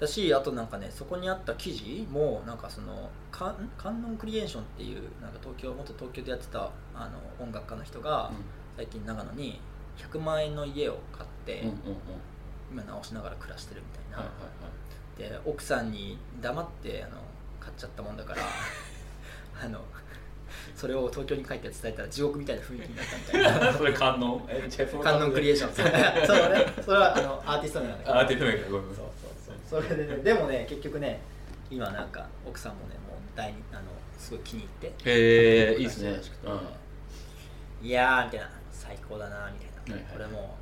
[0.00, 8.32] だしあとなんかねそこにあった記事もなんかそのカン観音クリエーションっていうなんか東京元東京でやってたあの音楽家の人がー
[8.76, 9.60] 最近長野に
[9.98, 11.74] 100万円の家を買って、うんうんうん。
[11.74, 11.76] うん
[12.72, 15.44] 今直しながら暮らしてるみたいな、はいはいはい。
[15.44, 17.20] で奥さんに黙ってあの
[17.60, 18.40] 買っちゃったもんだから
[19.62, 19.80] あの
[20.74, 23.72] それを東京に帰って伝えたら地獄みたいな雰囲気になったみたいな。
[23.76, 24.48] それ観音？
[25.02, 25.74] 観音クリエーション。
[25.76, 26.66] そうね。
[26.82, 28.18] それはあのアーティスト名なんだけど。
[28.18, 29.11] あー出てないからごめんごめん
[29.80, 31.20] それでねでもね結局ね
[31.70, 33.82] 今なんか奥さんもねもう大にあの
[34.18, 36.20] すごい気に入ってへえいいですね。
[36.44, 37.86] うん。
[37.86, 38.50] いやーみたいな。
[38.72, 40.12] 最高だなみたいな、はいはい。
[40.12, 40.56] これも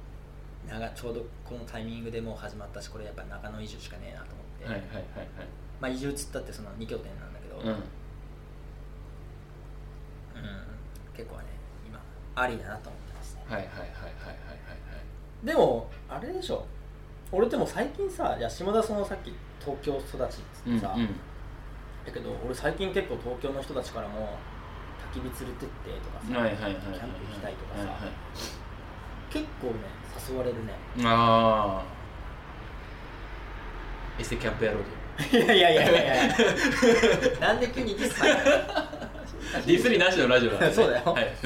[0.67, 5.29] う長ちょうどこのタイミングでもう始まったしこれやっぱ長野移住しかねえなと思って、はいはいはいはい。
[5.81, 7.69] まあ移住つったってその2拠点なんだけど、うん。
[7.69, 7.77] うん。
[11.17, 11.45] 結構ね
[11.87, 11.99] 今
[12.35, 13.43] ありだなと思ってますね。
[13.49, 14.35] はいはいはいはいはいは
[15.43, 15.47] い。
[15.47, 16.67] でもあれでしょ
[17.33, 21.09] 俺でも最近さいや下田そのさっき東京育ちっつってさ、うんうん。
[22.05, 24.37] だけど俺最近結構東京の人たちからも
[25.13, 27.97] 焚き火連れてってとかさ、はいはいキャンプ行きたいとかさ、はいはい。
[29.31, 29.75] 結構ね
[30.29, 30.73] 誘われるね。
[31.05, 32.01] ああ
[34.19, 34.79] エセキャンプ野郎
[35.33, 36.37] いやいやいやいやいや。
[37.41, 38.51] なんで急にディス入るで
[39.67, 41.13] ディスりなしのラジオなんで、ね、 そうだよ。
[41.13, 41.33] はい。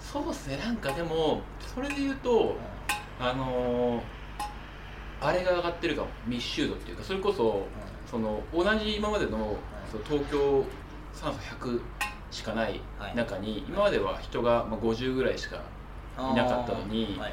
[0.00, 1.40] そうっすねなんかでも
[1.74, 2.56] それで言うと
[3.20, 4.00] あのー
[5.22, 6.08] あれが上がってるかも。
[6.26, 7.66] 密集度っていうかそれこそ
[8.10, 9.54] その同じ今までの
[9.90, 10.64] その東京
[11.12, 11.80] 酸素100
[12.30, 12.80] しかない
[13.14, 15.56] 中に、今までは人がまあ50ぐらいしか
[16.18, 17.32] いなかったのにはいはいはい。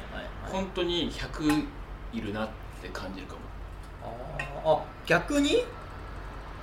[0.52, 1.64] 本当に100
[2.12, 2.48] いるなっ
[2.82, 3.40] て感じるかも。
[4.04, 4.70] あー。
[4.80, 5.64] あ逆に？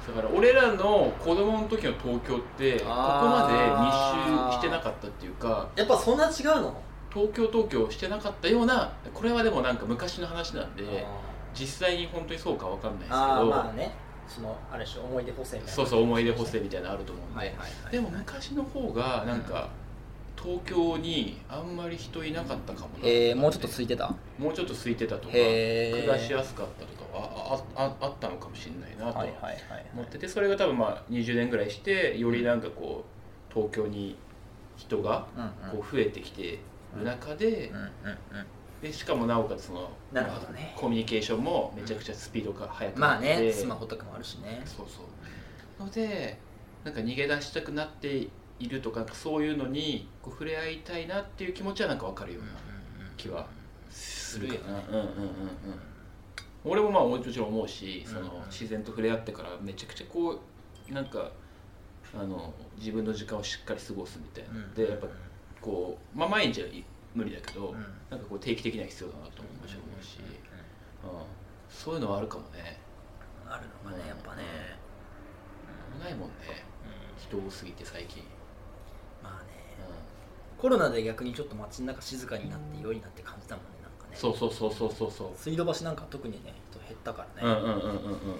[0.07, 3.53] だから俺らの子供の時の東京ってここまで
[4.51, 6.79] 密集してなかったっていうかやっぱそんな違うの？
[7.15, 10.83] 東京東京してなかったようなこれはでもなんか昔の話なんで
[11.57, 13.91] 実際に本当にそうかわかんないですけど、まあね。
[14.27, 15.75] そのあれでしょ思い出補正みたいな。
[15.75, 19.69] そうそう思い出補正みたいなのあると思うんで、はいはいはいでも昔の方がなんか
[20.35, 23.03] 東京にあんまり人いなかったかもな。
[23.03, 24.13] えー、もうちょっと空いてた？
[24.37, 26.01] もうちょっと空いてたとかへー。
[26.01, 33.05] 暮らしやすかったとかはああああったのかもしれないなとはいはいはい思っててそれが多分まあ20年ぐらいしてよりなんかこ
[33.49, 34.17] う東京に
[34.75, 35.27] 人が
[35.71, 36.59] こう増えてきて
[36.97, 37.71] る中で
[38.81, 40.73] でしかもなおかつそのなるほどね。
[40.75, 44.61] コミュニケーションもめちゃくちゃスピードが速くまあなって、ねスマホとかもあるしね。
[44.65, 45.01] そうそ
[45.81, 45.83] う。
[45.83, 46.39] ので
[46.83, 48.27] なんか逃げ出したくなって
[48.59, 52.49] いるとかそういうのにこう触れ合いたいなっていう気持ちはなんか分かるような
[53.17, 53.47] 気は
[53.89, 55.09] するかな、うんうんうんうん。
[56.63, 60.41] 俺もまあもちろん思うしその自然と触れ合ってからめちゃくちゃこ
[60.89, 61.31] うなんか
[62.17, 65.07] あの自分の時間をしっかり過ごすみたいな、でやっぱ
[65.65, 66.67] こう、まあ、毎日は
[67.15, 67.73] 無理だけど、うん。
[68.11, 71.09] なんかこう定期的には必要だなとももちろん思うし、うん、
[71.67, 72.77] そういうのはあるかもね。
[73.49, 74.43] あるのかねやっぱね。
[75.99, 76.63] ないもんね。
[77.17, 78.21] 人多すぎて最近、
[79.23, 79.53] まあね。
[79.79, 84.15] うコロナで逆にちょっと街の中静かになって良いなって感じたもんねなんかね。
[84.15, 85.29] ん、そうそうそうそうそうそう。
[85.35, 88.39] 水道橋なんか特にね人減ったからね、うんうんうんうんうん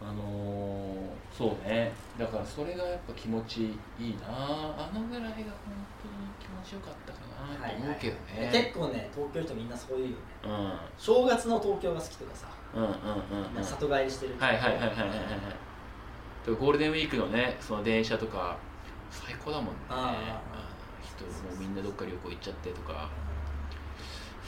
[0.00, 1.92] あのー、そうね。
[2.18, 4.28] だからそれがやっぱ気持ちいいな。
[4.28, 5.40] あのぐらいが本
[5.98, 10.16] 当に気持ちよかったかなと思うけどね、結構ね東京人みんなそういうよね。
[10.44, 10.50] うん。
[10.50, 15.16] うん正月の東京が好きとかさ、うんうんうんなんか里帰りしてるはいはいはいはいはいはい
[16.46, 18.56] ゴールデンウィークのねその電車とか
[19.10, 19.72] 最高だもんね。
[19.88, 20.68] ああ
[21.02, 23.08] 人もうみんなどっか旅行行っちゃってとか。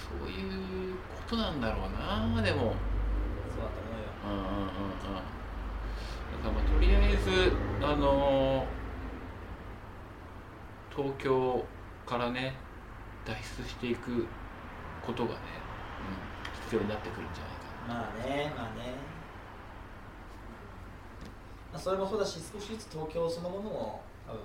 [0.08, 2.58] そういうことなんだろうなでも。
[2.58, 4.08] そうだと思うよ。
[4.24, 5.37] うんうんうんうん
[6.44, 7.52] まあとりあえず
[7.84, 8.78] あのー
[10.98, 11.64] 東京
[12.04, 12.56] からね
[13.24, 14.26] 脱出していく
[15.06, 15.36] ことがね、
[16.02, 17.94] うん、必要になってくるんじゃないかな。
[17.94, 18.94] まあねまあね。
[21.72, 24.40] まあそれもそうだし少しずつ東京そのものも多分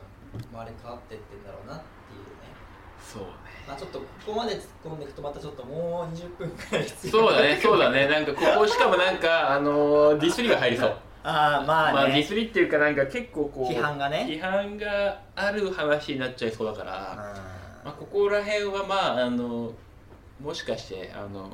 [0.51, 2.53] 生まれ変わってってんだろうなっていうね。
[3.01, 3.29] そうね。
[3.67, 8.07] まあちょっとここまで突っ込んでいくとまたちょっともう20分くらい必要そうだねそうだね。
[8.07, 14.25] なんかここしかもなんかあのーディスりが入りそうああまあね、まあディスりっていうかなんか結構こう批判がね。
[14.29, 16.91] 批判がある話になっちゃいそうだから、
[17.85, 19.71] まあ、ここら辺はまああの
[20.41, 21.49] もしかしてあの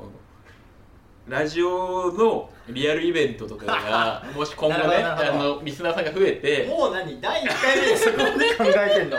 [1.27, 7.21] ラジオのリアルイベントとかが もし今後ねあのリスナーさんが増えてもう何？
[7.21, 9.17] 第1回目でそこまで考えてんの？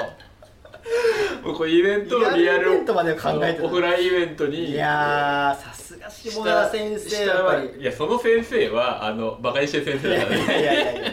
[1.43, 4.71] こうイベントをリアルリアルイベントまで考えてるあのオフラインイベントに。
[4.71, 7.81] いやーさすが下田先生下やっぱり。
[7.81, 11.13] いやその先生はあのバカにしてる先生だからいやいやいやいや。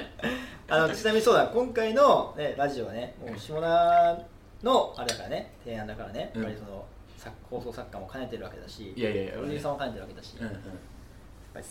[0.70, 1.48] あの ちなみにそうだ。
[1.48, 4.20] 今回の、ね、ラジオはねもう下田
[4.64, 6.86] のあれだからね提案だからね、うんやっぱりその
[7.18, 10.54] 作放送作家も兼ねてるわけだしいやいやいやプロデューサーも兼ねてるわけだし、うんうん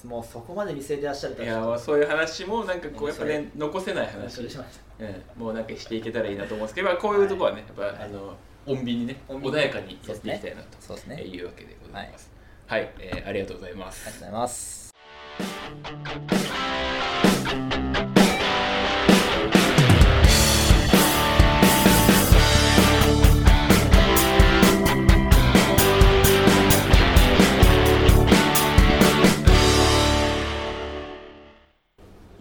[0.05, 4.33] もうそこまで見据えてらっしゃるといやまあそういう話もなんかこうやっぱね残せない話。
[4.35, 5.05] それしました。
[5.05, 8.05] うん、もうなんかしていけたらいいなと思うんですけど、まあ、こういうところはね、やっぱ、はい。
[8.05, 8.35] あの
[8.67, 11.23] 穏便にね穏やかにやっていきたいなとそうですね。
[11.23, 12.31] いうわけでございます。
[12.67, 14.19] はい、えーありがとうございまありがとうす。
[14.19, 14.49] ございま
[18.09, 18.16] す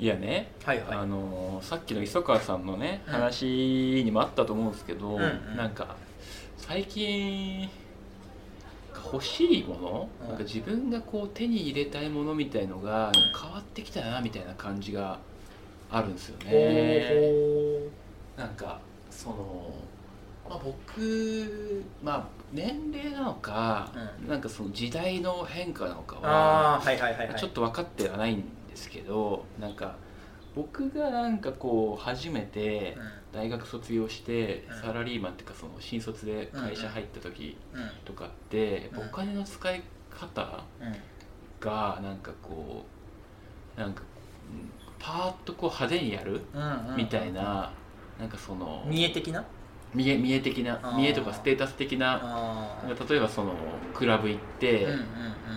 [0.05, 0.87] いやね、はいはい。
[0.97, 3.13] あのーさっきの磯川さんのね、うん。
[3.13, 5.57] 話にもあったと思うんですけど、うんうん。
[5.57, 5.95] なんか
[6.57, 7.67] 最近
[9.11, 10.27] 欲しいもの、うん。
[10.27, 15.17] なんか自分がこう手に入れたいものみたいのが変わってきたなみたいな感じが
[15.89, 17.89] あるんですよね。
[18.37, 19.73] なんかその、
[20.47, 23.91] まあ、僕まあ年齢なのか、
[24.27, 27.39] うなんかその時代の変化なのかははいはいはいはい。
[27.39, 28.43] ちょっと分かってはないん
[28.75, 29.95] ですけどなんか
[30.53, 32.97] 僕がなんかこう初めて
[33.33, 34.81] 大学卒業してうん。
[34.81, 37.57] サラリーマンっていうかその新卒で会社入った時
[38.05, 38.99] とかってうん。
[39.07, 40.95] お金の使い方うん。
[41.59, 42.85] がなんかこ
[43.77, 44.03] うなんか
[44.49, 46.41] うんパーッとこう派手にやる
[46.95, 47.71] みたいな
[48.19, 49.43] なんかその見栄的な？
[49.93, 52.77] 見栄見栄的な見栄とかステータス的な
[53.09, 53.53] 例えばその
[53.93, 54.87] クラブ行って、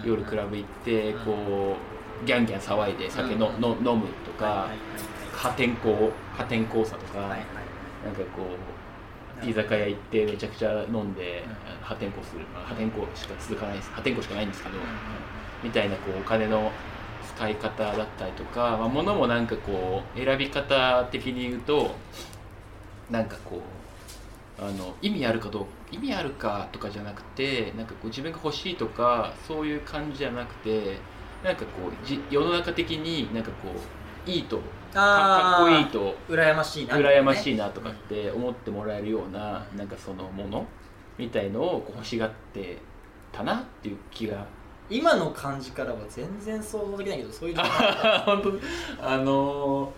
[0.04, 3.60] 夜クラブ行ってうんこうギャンギャン騒いで酒の、うん。
[3.60, 4.78] の飲むとか、はいはい
[5.38, 5.94] 破天荒
[6.36, 7.40] 破天荒さとか、はいはい。
[8.04, 8.42] なんかこ
[9.40, 11.84] う居酒屋行ってめちゃくちゃ飲んで、うん。
[11.84, 14.82] 破天荒する、まあ、破天荒しか続かないです破天荒しかないんですけど、うん。
[15.62, 16.72] みたいなこうお金の
[17.36, 21.94] 使い方だったりとか、まあ、物もなんかこう選び方的に言うと
[23.10, 23.62] なんかこ
[24.60, 30.96] うあの意味あるかどう意味あるかとかじゃなくてなんかこう自分が欲しいとかそういう感じじゃなくて
[31.42, 33.68] なんかこうじ世の中的になんかこ
[34.26, 40.66] ういいとかかっこいいと羨ましいな羨ましいなとかって思ってもらえるようななんかそのもの
[41.16, 42.78] みたいのをこう欲しがって
[43.32, 44.46] たなっていう気が。
[44.90, 47.68] 今の感じからは全然想像できないけどそういうのが
[48.24, 48.42] 本
[48.98, 49.90] 当あのー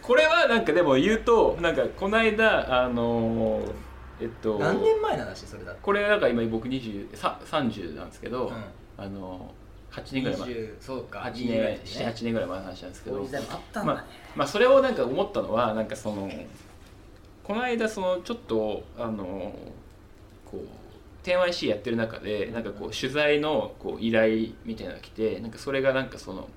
[0.00, 3.72] これはなんかでも言うとなんかこの間あのー
[4.22, 8.64] えっと何年前の話それだこれなんか今僕20さ30なんですけど、うん。
[8.96, 9.52] あの
[9.94, 10.48] 8年ぐらい前。
[10.48, 11.18] 20そうか。
[11.20, 11.80] 8 20ぐらいね。
[11.84, 13.16] 78年ぐらい前の話なんですけど。
[13.16, 13.42] こういう時代
[13.84, 14.04] もあ
[14.34, 16.30] まあそれをなんか思ったのはなんかその
[17.44, 19.54] この間そのちょっとあの
[20.50, 26.48] こう 10YC やってる中でなんかこう取材のこう依頼みたいなのが来てなんかそれがなんかその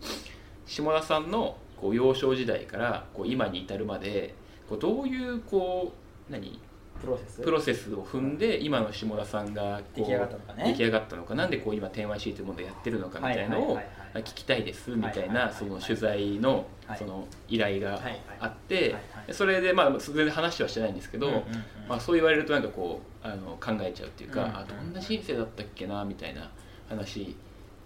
[0.66, 4.34] 下田さんのこう幼少時代からこう今に至るまで
[4.70, 5.94] こうどういうこ
[6.30, 6.60] う何
[7.02, 7.42] プロセス？
[7.42, 10.64] プロセスを踏んで今の下田さんが出来上がったのかね。
[10.72, 11.36] 出来上がったのか。
[11.36, 13.80] なんでこう今 10YC というものをやってるのかみたいのを
[14.16, 16.98] 聞きたいですみたいなその取材のはい。
[16.98, 18.00] その依頼が
[18.40, 18.96] あって
[19.32, 21.44] それでまあ全然話はしてないんですけど、
[21.90, 26.50] まあ、そう言われるとなんかこうあの考えちゃうっていうか、あどんな人生だったっけなみたいな
[26.88, 27.36] 話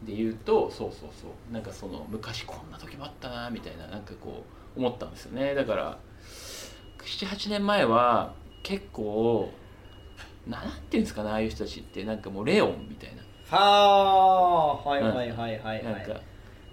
[0.03, 1.51] で言うとそうそうそう。
[1.51, 4.45] なんかその昔こんな時もあったなみたいななんかこ
[4.75, 5.55] う思ったんですよね。
[5.55, 5.97] だから
[6.99, 9.51] 78年前は結構
[10.47, 13.21] なんていうんですかねああいう人たちってなんかもうレオンみたいな。
[13.57, 15.83] はあはいはいはいはいはい。
[15.83, 16.21] なんか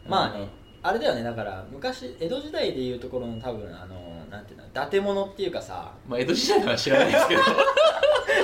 [0.07, 0.48] まあね
[0.83, 5.92] あれだよねだから昔江戸時代でいうところの多分あのなんていうの伊達物っていうかさ。
[6.09, 7.42] まあ江戸時代のは知らないですけど。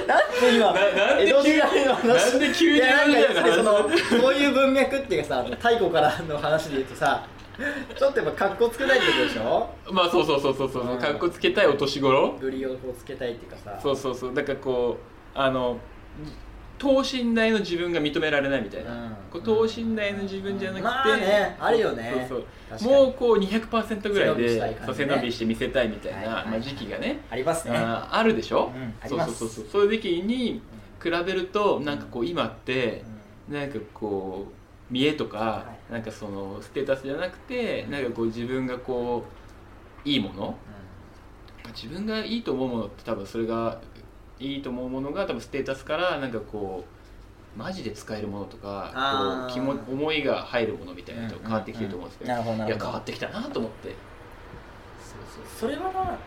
[0.07, 0.75] なんで今
[1.21, 2.33] 江戸時代の話。
[2.33, 3.07] なんで急にな。
[3.07, 7.27] んかそのそういう文脈っていうかさ太古からの話で言うとさ
[7.97, 9.69] ちょっとやっぱ格好つけたいってことでしょ？
[9.93, 10.87] まあそうそうそうそうそう。
[10.87, 10.99] うん。
[10.99, 12.37] かっこつけたいお年頃？
[12.41, 13.79] ブリをこうつけたいっていうかさ。
[13.81, 14.35] そうそうそう。
[14.35, 14.99] だからこ
[15.35, 15.79] うあの
[16.77, 19.11] 等身大の自分が認められないみたいな、うん。
[19.31, 22.27] こう等身大の自分じゃなくて、まあねあるよね。
[22.29, 22.45] そう
[22.77, 24.95] そうもうこう200%ぐらいで感じね。
[24.95, 27.21] 背伸びして見せたいみたいな、はいはいはいまあ、時期がね。
[27.31, 27.77] ありますね。
[27.77, 29.35] あるでしょ、うんありそうます。
[29.37, 29.83] そうそうそうそう。
[29.85, 30.61] いう時期に
[31.03, 33.05] 比べるとなんかこう今って
[33.49, 34.54] なんかこう
[34.91, 35.93] 見栄とか、はい。
[35.93, 39.25] なんかそのステータスじゃなくてなんかこう自分がこ
[40.05, 40.57] ういいもの
[41.75, 43.81] 自分がいいと思うものって多分それが
[44.39, 46.85] いいと思うものが多分ステータスからなんかこ
[47.57, 52.85] うマジで使えるものとかこう気も思いが入るものみたいなのと変わってきてると思うんですけど、なるほどないるほど。
[52.87, 53.95] や変わってきたなと思って。
[55.59, 56.19] それはな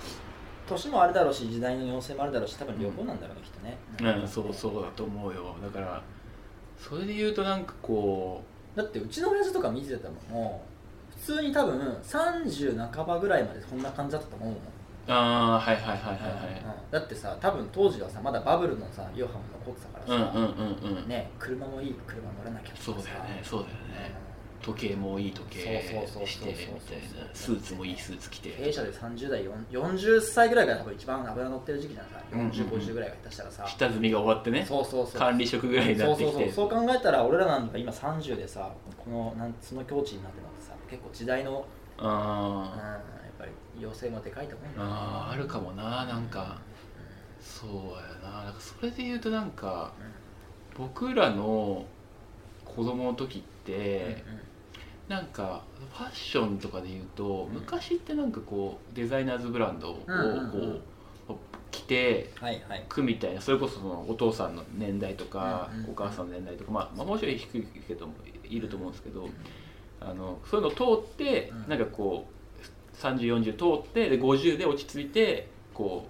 [0.67, 3.77] 年もあるだろうし時代の要請もあるだろうし多分両方なんだろうね、きっとね、
[4.21, 5.55] うん、そうそうだと思うよ。
[5.61, 6.01] だから
[6.77, 8.43] それで言うとなんかこ
[8.75, 10.63] だってうちの親父とか見てたのも
[11.09, 14.59] 普通に多分30半ばぐらいまでこんな感じだったと思うもん、う
[15.07, 16.63] ああはいはいはいはいはい。
[16.85, 16.91] うん。
[16.91, 20.49] だってさ多分当時はさまだバブルのさ余波も残ってたからさ、うんうん
[20.91, 21.07] うんうん。
[21.07, 22.83] ね車もいい車乗らなきゃとかさ。
[22.85, 24.27] そうだよねそうだよね
[24.67, 25.59] 時計もいい時計
[26.25, 27.33] してみたいな。
[27.33, 28.51] スーツもいいスーツ着て。
[28.51, 32.47] 弊社で30代4 40歳ぐらいが多分一番脂乗ってる時期じゃなんうん。
[32.47, 34.65] うん4050ぐらいが下手したらさ、下積みが終わってね。
[34.67, 35.19] そうそうそう。
[35.19, 36.31] 管理職ぐらいになってきて。
[36.31, 36.69] そうそうそう。
[36.69, 41.65] そう考えたら俺らなんか今30でさこのなんその境地になってのってさ結構時代の、
[41.97, 46.59] うん、やあっぱり要請もでかいと思うあーあるかもななんか。
[47.39, 48.43] そうやな。
[48.43, 49.93] なんかそれで言うとなんか
[50.77, 51.85] 僕らの
[52.65, 54.23] 子供の時って、
[55.08, 55.63] なんか
[55.95, 57.53] ファッションとかで言うと、うん。
[57.53, 60.81] 昔ってなんかこうデザイナーズブランドをこう、うんうんうん。
[61.71, 62.85] きてはいはい。
[62.89, 69.29] くみたいなそれこそそのお父さんの年代とか、お母さんの年代とか、まあ、まあもちろん低いけどもいると思うんですけど
[69.99, 71.69] あのそういうのを通って、うん。
[71.69, 76.08] なんかこう3040通ってで50で落ち着いてこ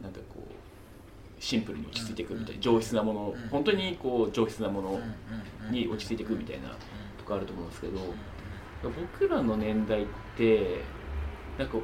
[0.00, 3.48] うなんかこうシンプルに落ち着いていくみたいな、うん上質なもの、うん。
[3.48, 5.00] 本当にこう上質なもの
[5.70, 6.76] に落ち着いていくみたいな
[7.34, 8.14] あると思うんですけど、うん
[8.80, 10.06] 僕らの年代っ
[10.36, 10.82] て
[11.58, 11.78] なんか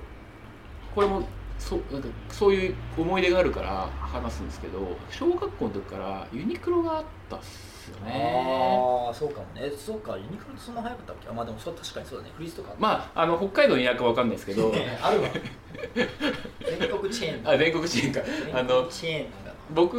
[0.95, 1.27] これも
[1.59, 4.79] そなんかそういう思い出があるから話すんですけど
[5.11, 8.13] 小学校の時からユニクロがあったっすよね。
[9.07, 9.69] ああそうかもね。
[9.77, 11.29] そうかユニクロってそんな早かったっけ？
[11.29, 12.31] あまあでもそう確かにそうだね。
[12.37, 12.73] フリースとか。
[12.79, 14.73] まああの北海道の田舎は分かんないですけど。
[15.03, 15.29] あるわ。
[16.79, 17.51] 全国チェーンだ。
[17.51, 18.21] あ全国チェーンか。
[18.21, 18.25] あ
[18.59, 19.53] 全の国チェーンだ。
[19.75, 19.95] 僕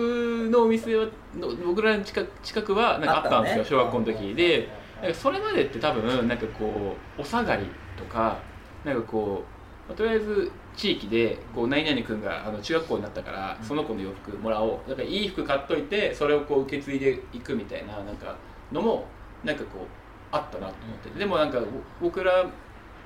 [0.49, 3.69] のお店はの僕らの近く近くはなんかあったんですよ、ね。
[3.69, 4.33] 小学校の時。
[4.33, 7.65] でなんかそれまでって多分なんかこうお下がり
[7.97, 8.39] とか
[8.83, 9.43] なんかこ
[9.87, 14.89] う、まあとりあえず地域でこう何々君があの中学校になったからその子の洋服もらおう。
[14.89, 18.35] だからいい服買っといてそれをこう受け継いでいくみたいななんか
[18.71, 19.05] のも
[19.43, 19.87] なんかこう
[20.31, 21.09] あったなと思って。
[21.09, 21.61] てでもなんか
[22.01, 22.45] 僕ら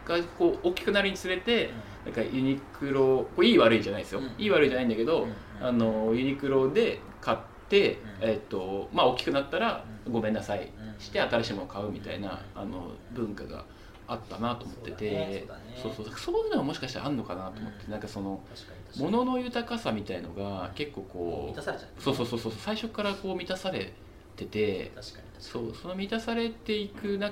[0.05, 1.71] がこう大きくなるにつれて
[2.05, 4.25] なんかユニクロこれいい悪いじゃないですよ、うん。
[4.37, 5.33] いい悪いじゃないんだけど、うん。
[5.65, 7.37] あのユニクロで買っ
[7.67, 8.29] て、うん。
[8.29, 10.59] えっとまあ大きくなったらうんごめんなさい。
[10.59, 10.99] うん。
[10.99, 13.63] して新しいものを買うみたいなあの文化が
[14.07, 15.47] あったなと思ってて。
[15.81, 16.45] そうそうそう。
[16.45, 17.91] いうのがもしかしたらあるのかなと思って、うん。
[17.91, 19.11] なんかその確かに確かに。
[19.11, 21.61] 物の豊かさみたいのが結構こう
[22.01, 22.51] そうそうそうそう。
[22.57, 23.93] 最初からこう満たされ
[24.35, 24.91] てて
[25.39, 27.31] そうその満たされていくな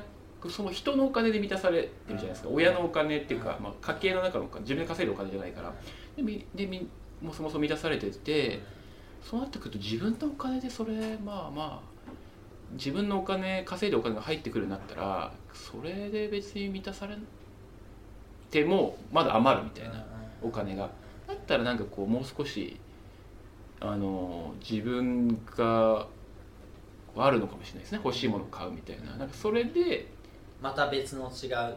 [0.50, 2.56] その人のお金で満たされてるじゃないですか、うん。
[2.56, 4.62] 親のお金っていうか、まあ、家計の中のお金。
[4.62, 5.74] 自分で稼いでるお金じゃないから。
[6.16, 6.88] でみでみ
[7.22, 8.62] もうそもそも満たされてて
[9.24, 11.97] そうなってくると自分のお金でそれまあまあ
[12.74, 17.18] 自分のお金稼いでお金が入ってくるようになったらそれで別に満たされ
[18.52, 20.06] てもまだ余るみたいな
[20.42, 20.90] お金が。
[21.28, 22.80] だったらなんかこうもう少し
[23.82, 26.08] あの自分が
[27.18, 28.02] あるのかもしれないですね。
[28.04, 29.18] 欲しいものを買うみたいな。
[29.18, 30.08] なんかそれで
[30.62, 31.76] また別の違う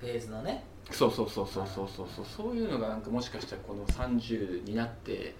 [0.00, 0.64] フェーズのね。
[0.90, 2.06] そうそうそうそうそうそう。
[2.14, 5.34] そうそういうのがなんかもしかしたらこの30になって、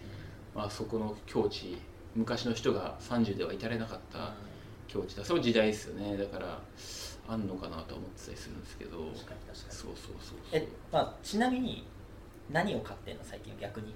[0.55, 1.79] まあ、そこの境地
[2.15, 4.35] 昔の人が30では至れなかった
[4.89, 5.25] 境地だ。
[5.25, 6.17] その時代ですよね。
[6.17, 6.59] だから
[7.29, 8.99] あんのかなと思ってたりするんですけど。
[8.99, 9.55] 確かに確かに。
[9.71, 11.87] そうそうそうえまあちなみに
[12.51, 13.95] 何を買ってんの最近逆に？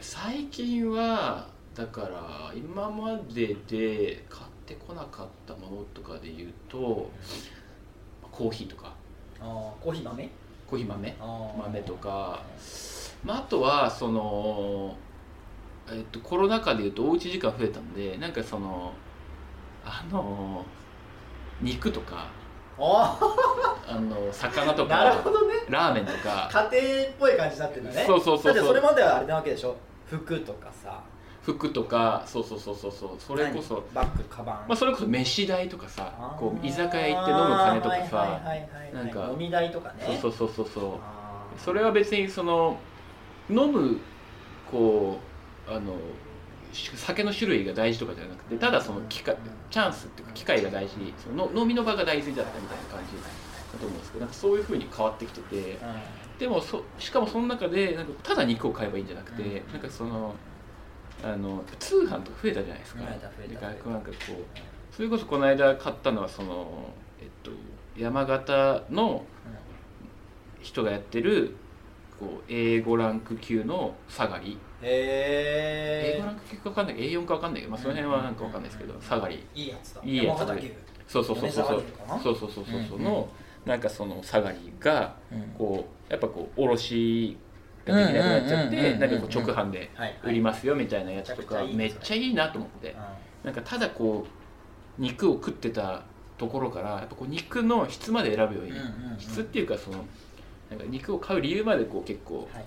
[0.00, 7.10] 最近はだから今までで買ってこなかったものとかで言うと
[8.30, 8.92] コーヒーとか。
[9.40, 9.46] あー
[9.82, 10.28] コーヒー豆？
[10.66, 11.16] コーヒー豆。
[11.62, 12.42] 豆とか、
[13.24, 14.96] まあ、あとはその、
[15.88, 18.92] えっと、コロナ禍でいうとおうち時間増えたんでなんかその
[19.88, 20.64] あの
[21.60, 22.28] 肉とか
[22.78, 23.18] あ
[23.88, 25.54] あの魚とあなるほかどね。
[25.68, 26.48] ラーメンとか。
[26.70, 28.04] 家庭っぽい感じになってるね。
[28.06, 28.54] そうそうそうそう。
[28.54, 29.76] だってそれまではあれなわけでしょ？
[30.06, 31.00] 服とかさ。
[31.42, 33.10] 服とかそうそうそうそうそう。
[33.18, 34.04] それこそ、何？
[34.04, 38.40] バッグカバン、まあ、それこそ飯代とかさこう居酒屋行って飲む金とかさ、
[38.92, 40.18] なんか飲み代とかね。
[40.20, 40.68] そうそうそうそう。
[40.74, 40.98] そう
[41.58, 42.78] それは別にその
[43.50, 43.98] 飲む
[44.70, 45.18] こ
[45.66, 45.96] うあのし
[46.72, 49.36] 酒の種類が大事とかじゃなくてただその機会
[49.70, 55.78] チャンスっていうか機会が大事その飲みの場が大事だったみたいな感じだと思うんですけどなんかそういうふうに変わってきててうん
[56.38, 60.34] でもそしかもその中でなんかただ肉を買えばいいんじゃなくて、うんなんかその
[61.24, 63.02] あの通販とか増えたじゃないですか。
[63.02, 63.10] な
[63.96, 66.90] んかこうそれこそこの間買ったのはその、
[67.20, 67.50] えっと、
[67.96, 69.24] 山形の
[70.60, 71.56] 人がやってる
[72.18, 79.44] こう A5 ランク級の下がり、へ A5 ランク級か分かんないけど A4 か分かんないけど、まあ、その辺はなんか分かんないですけど下がり。
[79.54, 80.00] いいやつだ。
[80.04, 80.54] いいやつだ
[81.06, 81.82] そうそうそうそうそう。
[82.22, 82.82] そうそうそうそう。
[82.88, 83.04] そううん。
[83.04, 83.28] の
[83.64, 85.42] なんかその下がりがうん。
[85.56, 87.36] こうやっぱこう卸
[87.84, 92.94] ができなくなっちゃってなんかこう直販ではい売りますよみたいなやつとかめっちゃいいなと思って
[93.44, 94.26] なんかただこ
[94.98, 96.02] う肉を食ってた
[96.36, 98.72] ところからやっぱこう肉の質まで選ぶように、
[99.18, 100.04] 質っていうかその
[100.70, 102.64] なんか肉を買う理由までこう結構はい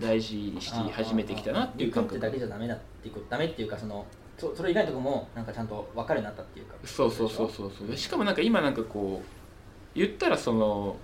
[0.00, 4.04] 大事にし始めてきたなっていう感覚だけじゃダメだっていうことダメっていうかその
[4.38, 7.72] そそれ以外のとこもなんかちゃんと分かるようになったっていうかそうそうそうそう。
[7.76, 10.96] そうしかもなんか今なんかこう言ったらその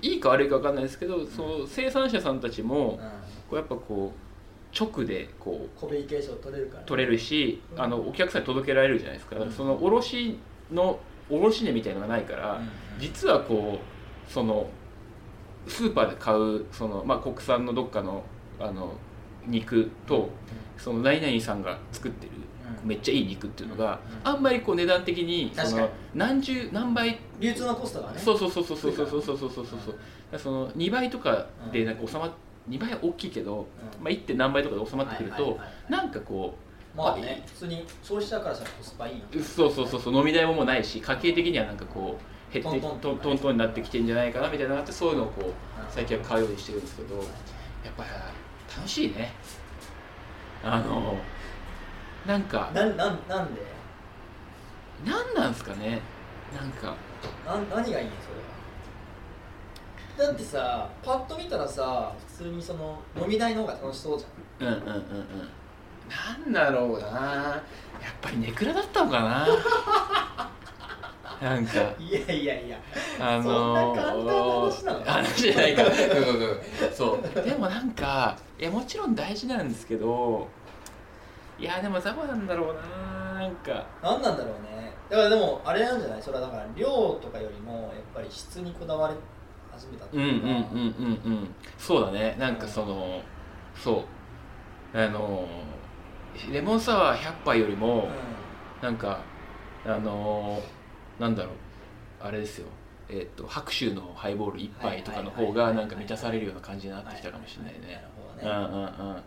[0.00, 2.96] いいか悪いか分かんないですけど、その生産者さんたちもうん。
[2.96, 3.02] こ
[3.52, 9.34] うやっぱこう直でこうコミュニケーション取れるから取れるしあのお客さんに届けられるじゃないですか。
[9.34, 10.38] だからその卸
[10.72, 10.98] の
[11.28, 12.60] 卸値みたいのがないから、うん。
[12.60, 12.68] うん。
[12.98, 13.78] 実はこ
[14.28, 14.68] うその
[15.66, 18.24] スーパーで買うその、まあ、国産のどっかの
[18.58, 18.92] あの
[19.46, 20.30] 肉と
[20.76, 22.32] その何々さんが作ってる
[22.82, 22.88] うん。
[22.88, 24.28] めっちゃいい肉っていうのがうん。
[24.28, 25.86] あんまりこう値段的にそ確かに。
[25.86, 28.18] の何十何倍流通のコストがね。
[28.18, 29.92] そうそうそうそうそうそうそうそうそうそうそ
[30.36, 32.32] うその2倍とかでなんか収ま
[32.68, 34.22] 2倍大きいけど、うんまあ、1.
[34.22, 35.58] 点何倍とかで収まってくると、
[35.88, 36.54] なんかこ
[36.96, 45.52] まあね普通に消費者からしたらコスパいいようそうそうそうそう飲み代ももうないし家計的にはなんかこう減ってトントントンになってきてんじゃないかなみたいなってそういうのをこううん。
[45.90, 47.24] 最近は買うようにしてるんですけどやっ
[47.96, 48.04] ぱ
[48.76, 49.32] 楽しいね。
[50.62, 51.16] あの
[52.26, 53.62] なんかなんなんなんで？
[55.04, 56.00] 何なんすかね。
[56.54, 56.94] なんか。
[57.46, 58.12] なん何がいいの
[60.16, 64.68] それはだってさパッと見たらさ普通にその飲み代の方が楽しそうじゃん。
[64.68, 65.02] うんうんうんうん。
[66.44, 67.08] なんだろうな。
[67.08, 67.62] や
[68.10, 69.46] っぱりネクラだったのかな
[71.40, 71.72] なんか。
[71.98, 72.78] いやいやいや。
[73.18, 75.04] あのー、そんな簡単な話なの？
[75.04, 75.82] 話じゃないか。
[75.84, 76.60] うんうんうん。
[76.92, 77.44] そう。
[77.44, 80.46] でもなんかいやもちろん大事なんですけど
[81.58, 83.86] いやでもどうなんだろうななんか。
[84.02, 84.92] 何なんだろうね。
[85.08, 86.22] だからでもあれなんじゃない？
[86.22, 86.86] それはだから量
[87.22, 89.14] とかよりもやっぱり質にこだわり
[89.72, 91.54] 始めたってうんうんうんいうかうんうん。
[91.78, 92.36] そうだね。
[92.38, 93.20] なんかその
[93.74, 94.04] そ
[94.94, 94.98] う。
[94.98, 95.48] あの
[96.52, 98.08] レモンサワー100杯よりも、
[98.80, 99.20] なんか
[99.84, 100.79] あのー
[101.20, 101.54] なんだろう。
[102.20, 102.66] あれですよ。
[103.10, 108.02] えっ、と白州のハイボール1杯とかの方がなんか満たされるような感じになってきたかもしれないね。
[108.42, 109.22] なるほどねうんうんうん。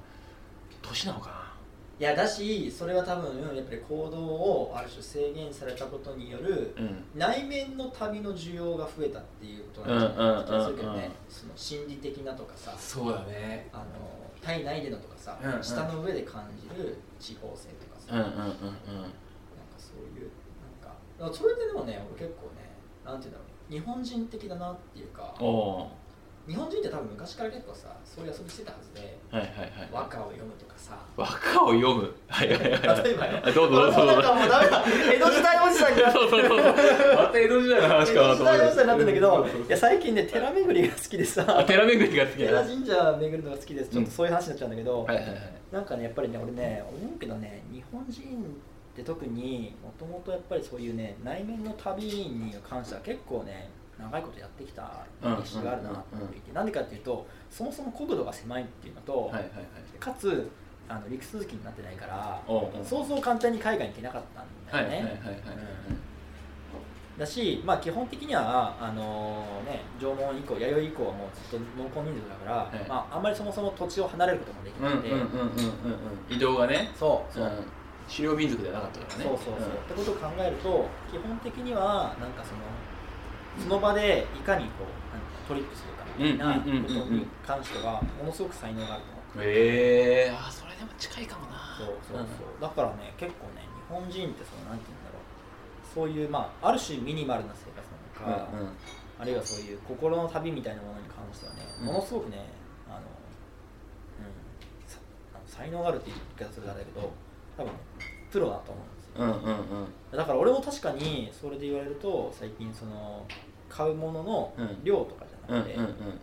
[0.81, 1.53] 年なのか
[1.99, 6.73] いやだしそれは多分やっぱり行動をある種制限されたことによる
[7.13, 7.37] なうん。
[7.37, 11.11] 内面の旅の需要が増えたっていうことなんじゃないかな気がするけどね。
[11.29, 12.73] その心理的なとかさ。
[12.79, 13.69] そうだね。
[13.71, 13.83] あの
[14.41, 18.33] 体内でのとかさ、うんうん舌の上で感じる地方性とかさ、うんうんうん。
[18.33, 18.57] なんか
[19.77, 20.31] そういう
[21.23, 22.67] だからそれででもね俺結構ね
[23.05, 25.33] なんていうんだろう日本人的だなっていうか
[26.45, 29.89] 日本人って多分昔から結構さそういう遊びしてたはずでーはいはいはい。
[29.93, 30.99] 和歌を読むとかさ。
[31.15, 32.13] 和歌を読む？
[32.27, 33.39] はいはいはい例えばよ。
[33.41, 33.97] あどうぞどうぞ。
[33.99, 34.83] どうぞなんかもうダメだ。
[35.13, 42.47] 江戸時代おじさんがそうそうそうまた江戸時代の話江かなと思って戸時代おじさんになってんだけどいや最近ね寺巡りが好きであさ寺巡りが好きだ。
[42.49, 43.89] 寺な神社巡るのが好きです。
[43.89, 45.37] ちょっとそういう話になっちゃうんだけど、はいはいはい。
[45.71, 48.21] なんかねやっぱりね俺ね思うけどね日本人
[48.93, 53.69] って特にもともとやっぱりそういうね内面の旅に関しては結構ね
[53.99, 59.49] 長いことやってきた歴史があるなと思っていてなんでかっていうとそもそも国土が狭いっていうのと、はいはいはい。
[59.99, 60.49] かつ
[60.87, 62.41] あの陸続きになってないから
[62.83, 63.21] そうそう。
[63.21, 64.21] 簡単に海外に行けなかっ
[64.69, 65.21] たんだよね。
[67.17, 72.89] だし、まあ、基本的にはあのね、縄文以降、弥生以降はもうずっと農耕民族だから、はい。
[72.89, 75.51] まあ、あんまりそもそも土地を離れることもできなくて、うんうんうんうん。
[76.27, 76.91] 移動がね。
[76.99, 79.23] そうそう、うん狩猟民族ではなかったからね。
[79.23, 82.61] そうそうそう、ってことを考えると基本的にはなんかその
[83.63, 89.37] その場でいかにこうトリップするかみたいなうんうんうんうんことに関してはものすごく才能があると思って。
[89.37, 89.45] うんへ
[90.27, 90.33] え。
[90.33, 91.77] あそれでも近いかもな。
[91.77, 95.23] そうそうそう、だからね結構ね日本人ってそのなんて言うんだろう。
[95.93, 97.85] そういうまあある種ミニマルな生活
[98.25, 98.69] なのか、うんうん。
[99.19, 101.85] あるいはそういう心の旅みたいなものに関してはね、うん。
[101.87, 102.45] ものすごくね
[102.89, 103.05] あの、うん、
[105.45, 107.11] 才能があるって言い方するとあれだけど
[107.57, 107.79] 多分ね
[108.31, 110.17] プロだと思うんですよ、うんうんうん。
[110.17, 113.25] だから俺も確かにそれで言われると最近その
[113.69, 115.93] 買うもののうん量とかじゃなくて、うんうんうん。
[115.93, 116.13] うん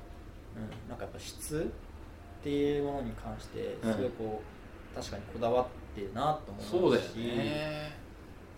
[0.88, 1.70] なんかやっぱ質
[2.40, 4.42] っていうものに関してすごいこ
[4.92, 7.92] う、確かにこだわってるなと思そううだよしね。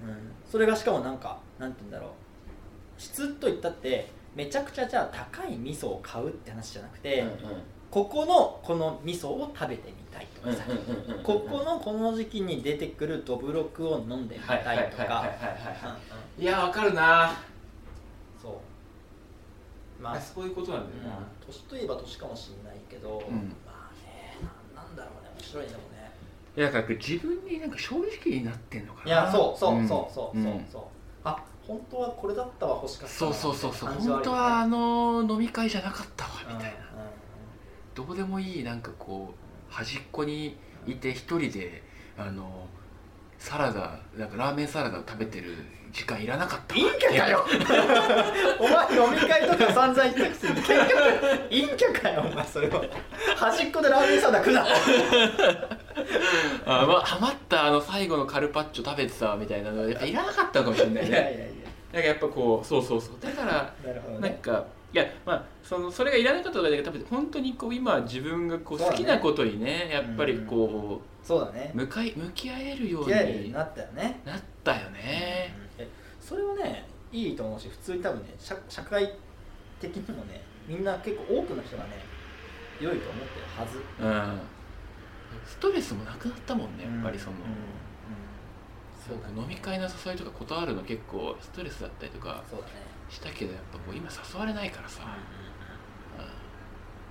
[0.02, 2.10] うん、それがしかもなんかなんて言うんだろう。
[2.96, 7.30] 質といったってめちゃくちゃじゃあ高い味噌を買うって話じゃなくて、うん
[7.90, 10.68] ここのこの味噌を食べてみたいとうんかさ、
[11.22, 15.98] ここのこの時期に出てくるどぶろくを飲んでみたはいはいはいいとかは
[16.38, 17.32] いやわかるな。
[18.40, 18.60] そ
[20.00, 20.02] う。
[20.02, 21.18] まあ、そういうことなんだよな。
[21.18, 21.24] うん。
[21.46, 23.54] 年といえば年かもしれないけど、うん。
[23.64, 24.36] まあね
[24.74, 25.30] ななんだろうね。
[25.38, 26.12] 面白いねでもね。
[26.56, 29.06] いやだから自分になんか正直になってんのかな。
[29.06, 30.66] いやそうそううんそうそうそううん。
[30.70, 30.82] そう
[31.24, 33.74] あ本当はこれだったわ欲しかったなそうそうそう。
[33.74, 36.58] そう本当はあの飲み会じゃなかったわみたいな。
[36.58, 36.68] うんうん。
[37.94, 40.56] どうでもいいなんかこう端っこに
[40.86, 41.82] いて一人で
[42.16, 42.68] あの
[43.38, 45.56] サラダなんかラーメンサラダを食べてる
[45.92, 46.80] 時間いらなかったわ。
[46.90, 47.44] 陰キャかよ。
[48.58, 51.02] お前飲み会とか散々言ったくせに結局
[51.50, 52.82] 陰キャかよお前それは。
[53.36, 54.66] 端っこでラーメンサラダ食うな。
[56.64, 61.10] あまあハマったあの最後のカルパッチョ食べてたみたいなのやっぱいらなかったのかもしれないね。
[61.10, 61.46] いやいやいや。
[61.92, 63.16] なんかやっぱこうそうそうそう。
[63.20, 64.20] だからなね。
[64.20, 71.70] なんかいやまあそのそれがいらなかったとかだけど多分本当にこう今自分がこう好きなことにねやっぱりこそうだね。
[71.74, 73.14] う向かい向き合えるように。
[73.44, 74.20] になったよね。
[74.24, 75.54] なったよね。
[75.78, 75.88] え
[76.20, 79.14] それはねいいと思うし普通に多分ね社社会
[79.80, 82.04] 的にもねみんな結構多くの人がね
[82.80, 83.78] 良いと思ってるはず。
[84.00, 84.40] うん。
[85.46, 87.42] ストレスもなくなったもんねやっぱりその、うん。
[87.42, 87.56] うん。
[89.08, 92.42] そうか飲み会の誘いとか断るの結構ストレスだったりとか。
[92.50, 95.42] そうだねしたけどやっぱこう今誘われないからさ、うん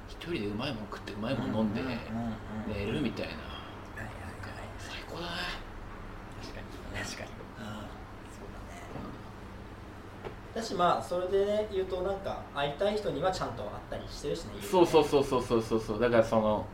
[0.10, 1.98] 一人でうまいもん食ってうまいもん飲んでうんうんうん
[2.86, 3.34] 寝るみたいな。
[4.78, 5.28] 最高だね。
[6.44, 6.68] 確かに。
[7.04, 7.30] 確かに。
[7.30, 8.84] そうだね
[10.54, 15.80] だしまあそれでね言うとなんか会いたい人にはちゃんと会ったりしてるしねそうそうそうそうそうそう。
[15.82, 16.66] そうだからその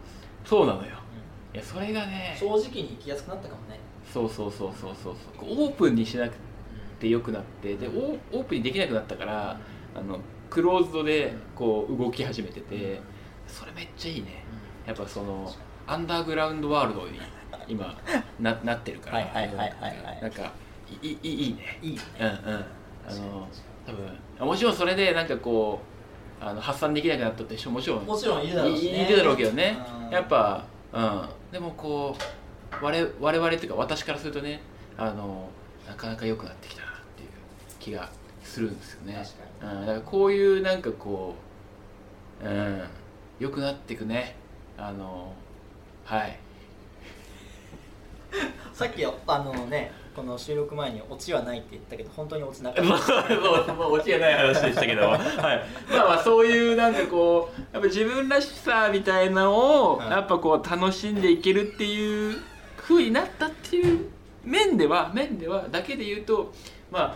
[0.43, 0.97] そうなのよ。
[1.51, 1.55] うん。
[1.55, 3.79] いやそれがね正直に生きやすくなったかもね。
[4.11, 5.49] そうそうそうそうそうそう。
[5.49, 6.33] オープンにしなく
[6.99, 9.59] てよくなってでオープンにできなくなったから
[9.95, 10.19] あの
[10.49, 13.01] クローズドでこう動き始めてて
[13.47, 14.43] それめっちゃいいね。
[14.85, 15.53] やっぱその
[15.85, 17.19] アンダーグラウンドワールドに
[17.67, 17.97] 今
[18.39, 19.17] ななってるから。
[19.17, 20.21] はいはいはいはいはい。
[20.21, 20.51] なんか
[21.01, 21.79] いいいいいね。
[21.81, 22.35] いいようんうん。
[22.35, 23.47] あの
[23.85, 25.81] 多分もちろんそれでなんかこ
[26.41, 29.03] うあの発散できなくなったって人もちろんもちろんいるだろうしね。
[29.03, 29.77] いいるだろうけどね。
[30.05, 30.09] うん。
[30.09, 31.29] やっぱうん。
[31.51, 34.61] でもこう我我々っていうか私からするとね
[34.97, 35.49] あの
[35.87, 36.83] なかなか良くなってきた
[37.79, 38.09] 気が
[38.43, 39.23] するんですよね。
[39.61, 41.35] 確うん、だからこういうなんかこ
[42.43, 42.83] ううん
[43.39, 44.35] 良くなっていくね。
[44.77, 45.33] あの
[46.05, 46.39] はい。
[48.73, 53.17] さっきあのねこの収録前にオチはないって言ったけど本当にオチなかっ まあ、そう
[53.75, 55.19] まあ、オチがない話でしたけど、 はい、
[55.91, 60.09] まあまあそういうなんかこうやっぱ自分らしさみたいなのをはい。
[60.09, 62.39] やっぱこう楽しんでいけるっていう
[62.77, 64.09] 風になったっていう
[64.43, 66.51] 面では面ではだけで言うと
[66.89, 67.15] ま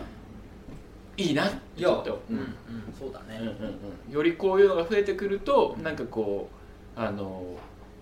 [1.16, 1.56] いいなって。
[1.56, 2.54] っと、うんうん。
[2.98, 6.48] そうだね、うんうんうん、よりこういうのが増えてくるとなんかこ
[6.96, 7.42] うあの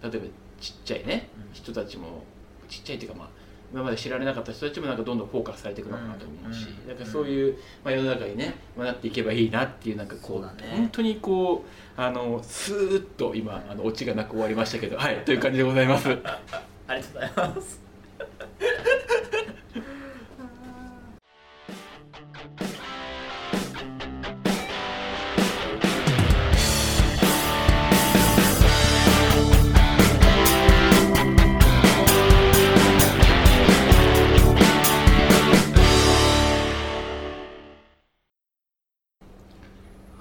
[0.02, 0.18] 例えば
[0.60, 1.52] ちっちゃいね、うん。
[1.52, 2.24] 人たちも
[2.68, 3.28] ちっちゃいっていうかまあ
[3.72, 6.88] 今まで知られなかった人たちもなんかどんどんフォーカスされていくのかなと思うし、うん。
[6.88, 10.72] なんかそういう、まあ、世の中にね、まあ、なっていけばいいなっていうなんかこうね。
[10.76, 11.64] 本当にこ
[11.96, 16.08] うあのスーッと今あのオチがなく終わりましたけどはいという感じでございます。
[16.88, 17.89] ありがとうございます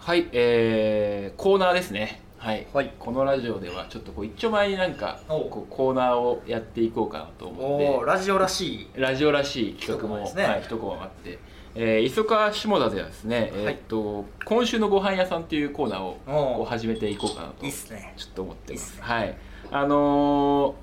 [0.10, 2.24] はい、えー、コーナーですね。
[2.40, 2.92] はい、はい。
[2.98, 8.06] このラジオではちょっとこう一丁前になんかこうコーナーをやっていこうかなと思って。
[8.08, 8.90] ラジオらしい。
[8.96, 10.50] ラジオらしい企画も一コマね。
[10.50, 11.38] はい、一コマあって、
[11.76, 18.16] えー、磯川下田ではですね、えーっと今週のご飯屋さんっていうコーナーをこおう始めていこうかなといいっすね。
[18.18, 18.96] ちょっと思ってます。
[18.96, 19.04] ね。
[19.04, 19.38] はい。
[19.70, 20.74] あの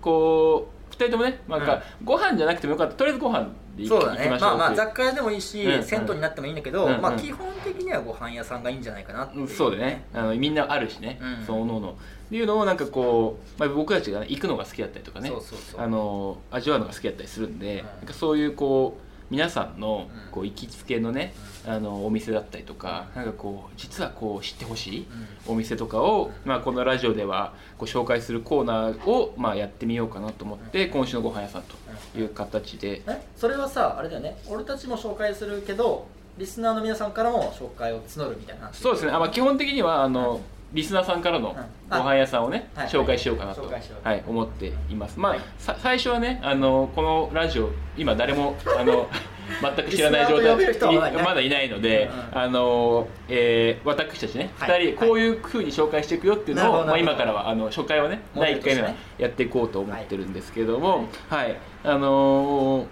[0.00, 2.94] ー、こう2人ともねなんか、ご飯じゃなくてもよかった。
[2.94, 3.46] とりあえずご飯
[3.86, 4.28] そうだね。
[4.28, 5.84] まあまあ雑貨屋でもいいし、うんうん。
[5.84, 7.00] 銭湯になってもいいんだけど、うんうん。
[7.00, 10.04] まあ基本的にはご飯屋さんがいいんじゃないかなっていう、うんそうだね。
[10.12, 11.46] あのみんなあるしね、うん。
[11.46, 11.90] そのおのおの。
[11.90, 11.94] っ
[12.28, 15.28] ていうのをなんかこう、まあ、僕たちが、ね、行くのが好きだったりとかね。
[15.28, 15.80] そうそうそう。
[15.80, 17.86] あの味わうのが好きだったりするんで、うん。
[17.86, 20.30] なんかそういうこう皆さんのうん。
[20.30, 21.34] こう行きつけのね、
[21.66, 25.06] あのお店だったりとか、うんなんかこう実はこう知ってほしい
[25.48, 25.54] うん。
[25.54, 31.74] お店とかを、まあ、このラジオではご紹介するコーナーを、まあ、やってみようかなと思って、今週のご飯屋さんと
[32.18, 33.26] いう形で、え？
[33.36, 34.36] それはさあれだよね。
[34.48, 36.06] 俺たちも紹介するけど
[36.36, 38.76] リスナーの皆さんからも紹介を募るみたいな話。
[38.76, 39.12] そうですね。
[39.12, 40.40] あ、まあ、基本的にはあの、うん
[40.72, 41.66] リスナーさんからのうん。
[41.90, 42.88] ご飯屋さんをね、はい。
[42.88, 44.06] 紹介しようかなと、紹介しよう。
[44.08, 45.18] はい、思っています。
[45.18, 49.08] まあ、最初はねあのこのラジオ今誰もあの
[49.60, 50.96] 全く知らない状態。
[51.22, 51.68] まだいない。
[51.68, 52.38] ので、うん。
[52.38, 54.88] あのえー私たちね、はい。
[54.88, 62.86] 2人こういうふうに紹介していくよっていうのを、なるほどまあ、今からはあの初回はね第1回目はやっていこうと思ってるんですけどもはい、あのー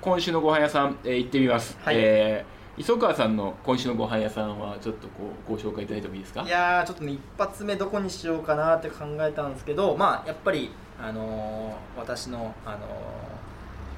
[0.00, 1.96] 今週のご飯屋さん、えー行ってみます、はい。
[1.98, 6.42] えー磯川さんの今週のご飯屋さんはちょっとこうご紹介いただいてもいいですか？
[6.42, 10.70] いやーちょっとね一発目どこにしようかなって考えたんですけどまあやっぱり
[11.00, 12.80] あのー私のあのー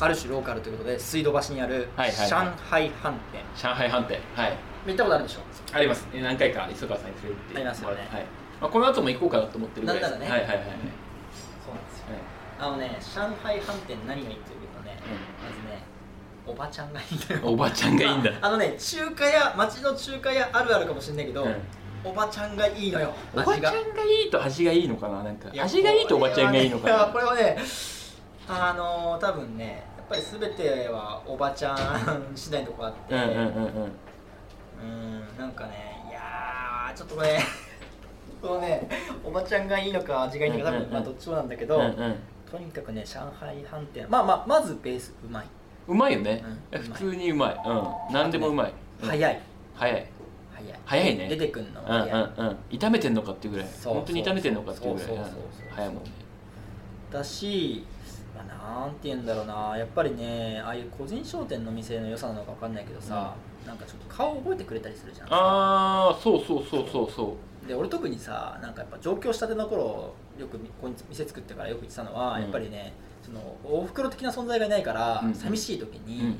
[0.00, 2.28] ある種ローカルということで水道橋にあるはいはいはい。
[2.28, 2.36] 上
[2.68, 4.56] 海飯店、上海飯店はい。
[4.84, 5.40] 見たことあるでしょ？
[5.72, 8.08] ありますえ何回か磯川さんに連れて行ってありますよね。
[8.10, 8.26] はい。
[8.60, 10.10] まあ、この後も行こうかなと思ってるぐらいです。
[10.10, 10.42] なんならね。
[10.42, 10.78] はいはいはいはい。
[11.62, 12.06] そうなんですよ。
[12.58, 14.98] あのね上海飯店何がいいっていうとね、
[15.38, 15.73] まずね
[16.46, 17.40] おばちゃんがいいんだよ。
[17.44, 18.30] おばちゃんがいいんだ。
[18.40, 21.56] あのね中華屋町の中華屋あるあるかもしれないけど、うん。
[22.04, 23.14] おばちゃんがいいのよ。
[23.32, 25.48] おばちゃん味ががいいと味がいいのかななんか。
[25.58, 27.06] 味がいいとおばちゃんがいいのかな。
[27.06, 27.56] これはね
[28.46, 33.92] あのー、多分ねやっぱり全てはおばちゃん次第のとこあってうんうんうんうん。
[34.82, 37.38] うんなんかねいやーちょっとね
[38.42, 38.86] このね
[39.24, 42.16] おばちゃんがいいのか味がいいのか多分、まあどっちもなんだけど、うんうん。
[42.50, 45.46] とにかくね上海飯店まあまあまずベースうまい、
[45.86, 47.54] うまいよね、うん普通にうまい。
[47.66, 47.72] う
[48.10, 48.12] ん。
[48.12, 48.72] 何でもうまい、
[49.02, 49.08] うん。
[49.08, 49.40] 早い。
[49.74, 50.06] 早い。
[50.54, 50.80] 早い。
[50.84, 51.28] 早いね。
[51.28, 51.80] 出てくんの？
[51.82, 52.56] うんうんうん。
[52.70, 53.68] 炒めてんのかっていうぐらい。
[53.68, 55.08] そう本当に炒めてんのかっていうぐらい。
[55.74, 56.10] 早いもんね。
[57.12, 57.84] だし、
[58.34, 59.76] まあ、なんて言うんだろうな。
[59.76, 63.34] やっぱりねああいう個人商店の店の良さなのか分かんないけどさ、
[63.66, 65.28] なんかちょっと顔覚えてくれたりするじゃん。
[65.30, 67.68] ああそうそうそうそうそう。
[67.68, 72.42] で俺特にさなんかやっぱ上京したての頃よくみここに店作ってからよく言ってたのは、うん。
[72.42, 72.92] やっぱりね
[73.24, 76.36] そのお袋的な存在がいないから、うん寂しい時うんに、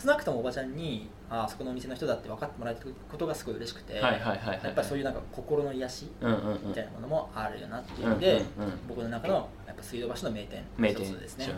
[0.00, 4.60] 少なくともおばちゃんにああそこのお店の人だって分かってもらえたことがすごい嬉しくて、うんはいはいはいはい。
[4.64, 6.68] やっぱりそういうなんか心の癒しうんうんうん。
[6.68, 8.78] みたいなものもあるよなっていうので、うんうんうん。
[8.88, 11.18] 僕の中のやっぱ水道橋の名店名店。
[11.18, 11.48] ですね。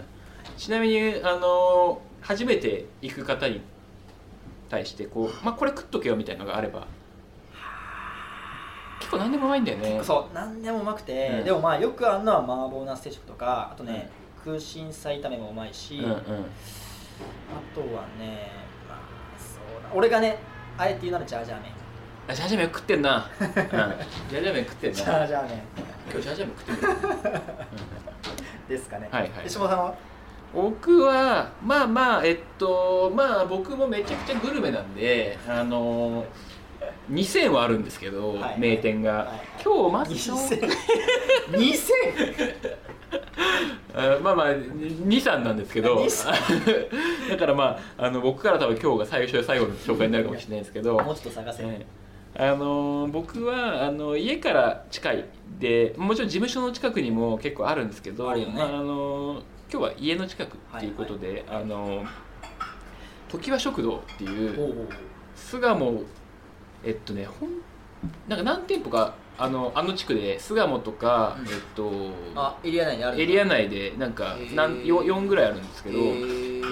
[0.56, 3.60] ちなみにあの初めて行く方に
[4.68, 6.86] 対してこう、まあ、これ食っとけよみたいなのがあれば
[8.98, 10.00] 結構何でもうまいんだよね。
[10.02, 11.44] そう何でもうまくて、うん。
[11.44, 14.10] でもまあよくあるのは麻婆ナス定食とかあとね、
[14.44, 16.10] 空心菜炒めもうまいし、うんうん。
[16.10, 16.16] あ
[17.74, 18.50] とはね、
[18.88, 18.98] まあ、
[19.38, 19.88] そうだ。
[19.94, 20.38] 俺がね
[20.78, 21.70] あえて言うならジャージャー麺。
[22.28, 23.96] あジャージャー麺食ってんな、うん、ジャー
[24.30, 25.62] ジャー麺食ってんジなャージャー麺。
[26.10, 26.86] 今日ジャージャー麺食って
[27.32, 27.40] る、
[28.78, 29.50] ですかね、はいはい。
[29.50, 29.94] さんは？
[30.54, 36.26] 僕はまあまあえっとまあ僕もめちゃくちゃグルメなんであの
[37.10, 39.28] 2000はあるんですけど、はい名店が、はい。
[39.64, 40.70] 今日まず2000
[41.52, 42.76] 2000
[43.94, 45.96] あ まあまあ23なんですけど。
[46.04, 50.98] 23 だからまああの僕から多分今日が最初で最後の紹介になるかもしれないですけど。
[50.98, 51.86] もうちょっと探せ、え
[52.36, 52.50] え。
[52.52, 55.24] あの僕はあの家から近い
[55.58, 58.32] でもちろん事務所の近くにも結構あるんですけど。
[58.34, 58.46] ね。
[58.54, 62.04] まあ、あの今日は家の近くっていうことで、あの
[63.30, 64.88] 常盤食堂っていう。
[65.34, 66.02] 巣鴨
[66.84, 67.50] えっとねほん
[68.28, 71.48] なんか何店舗かあのあの地区で巣鴨とか、うん。
[71.48, 71.90] えっと
[72.36, 75.98] あエリア内にあるエリア内でなんかなん 4, 4ぐらいあるんですけど、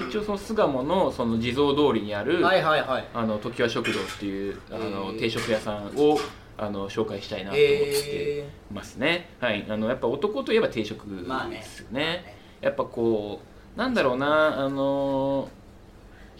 [0.07, 3.07] 一応その巣鴨のその地蔵通りにある、はいはいはい。
[3.13, 6.17] あの常盤食堂っていうあの定食屋さんを
[6.57, 9.65] あの紹介したいなと思ってえますね、はい。
[9.67, 11.57] あのやっぱ男といえば定食ー、まあね。
[11.57, 13.41] ですよね,、やっぱこ
[13.75, 15.49] うなんだろうなあの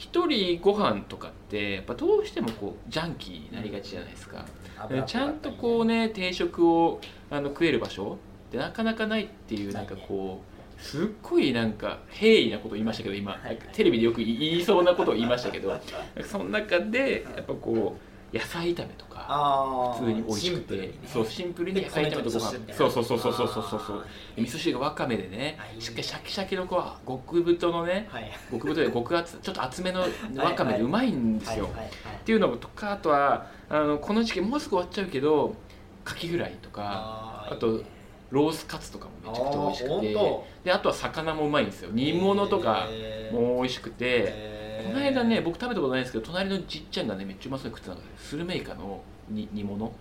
[0.02, 4.48] 一人ご飯とかってやっぱどうしてもこうジャンキーになりがちじゃないですか、
[5.06, 7.00] ちゃんとこうね定食を
[7.30, 13.60] あの食える場所ってなかなかないっていうなんかこうすっごいなんか平易なこと言いましたけど今、はい。
[13.74, 15.80] テレビでよく言いそうなことを言いましたけど。
[16.24, 20.78] その中でやっぱこう野菜炒めとか普通に美味しくて。
[20.78, 20.92] ね。
[21.06, 22.40] そうシンプルに野菜炒めとご飯。
[22.74, 23.98] そうそうそうそうそうそうそう。
[24.00, 24.06] あ
[24.38, 25.82] 味噌汁がわかめでねはい。
[25.82, 28.32] しっかりシャキシャキのこう極太のねはい。
[28.52, 30.02] 極太で極厚ちょっと厚めの
[30.38, 35.56] わかめでうまいんですよ、っていうのとかあとはあのこの時期もうすぐ終わっちゃうけど
[36.04, 37.82] カキフライとかあと
[38.30, 40.52] ロースカツとかもめちゃくちゃ美味しくて。
[40.64, 41.90] であとは魚もうまいんですよ。
[41.92, 42.88] 煮物とか
[43.32, 49.92] も美味しくてこの間ね僕食べたことないんですけど隣のじっちゃんがねめっちゃうまそうに食ってたのがスルメイカの煮煮物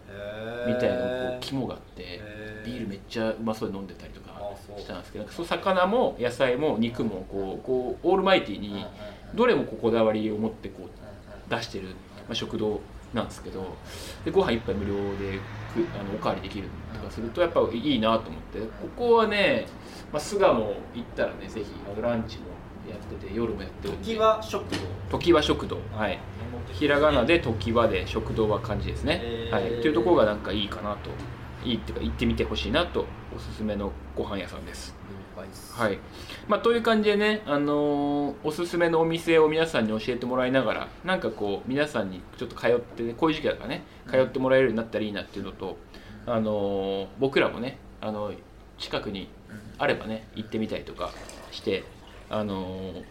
[0.66, 1.02] みたいなこ
[1.36, 2.20] う肝があって
[2.64, 4.40] ビールめっちゃうまそうに飲んでたりとか
[4.76, 8.76] したんですけどその魚も野菜も肉もこうこうオールマイティうんうんうん。
[8.76, 8.86] に
[9.34, 12.80] どれもこだわりを持ってこう出してる、まあ、食堂
[13.14, 13.76] なんですけど
[14.24, 15.38] でご飯一杯無料で
[15.74, 19.66] くあのおかわりできるとかするとやっぱいいなと思ってここはね、
[20.12, 20.74] まあ、巣鴨行っ
[21.16, 21.66] たらねぜひ
[22.00, 22.49] ランチも
[22.90, 24.64] やってて夜もやってる時は食
[25.10, 25.18] 堂。
[25.18, 25.78] 常盤食堂。
[25.92, 26.18] はい。
[26.72, 29.54] ひらがなで常盤で食堂は漢字ですね、へー。
[29.54, 31.10] はい、っていうところがなんかいいかなと。
[31.64, 33.04] いいっていうか行ってみてほしいなと
[33.36, 34.94] おすすめのご飯屋さんです。
[35.74, 35.98] はい。
[36.48, 45.76] まあ、という感じでね、あのーおすすめのお店を皆さんに教えてもらいながらなんかこう皆さんにちょっと通ってねこういう時期だからね通ってもらえるようになったらいいなっていうのと、
[46.26, 48.32] あのー僕らもねあの
[48.78, 49.28] 近くに
[49.78, 51.10] あればね行ってみたりとか
[51.50, 51.84] して、
[52.30, 53.04] あのー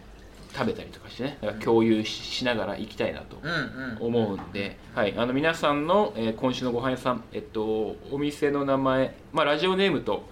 [0.52, 3.98] 食べたりとかしてねだから共有ししながら行きたいなとうんうん。
[4.00, 10.24] 思うんで、はい、あの皆さんの、えー今週のご飯屋さん、えっと、お店の名前、まあ、ラジオネームと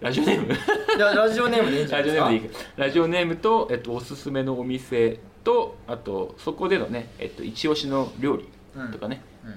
[0.00, 0.52] ラジオネーム？
[0.98, 2.20] ララジオネームでいいんじゃラないですか？
[2.20, 8.48] ジオネームでいいかラジオネームと、えっと、おすすめのお店とあとそこでのね、えっと、一押しの料理
[8.90, 9.54] とかね、うん。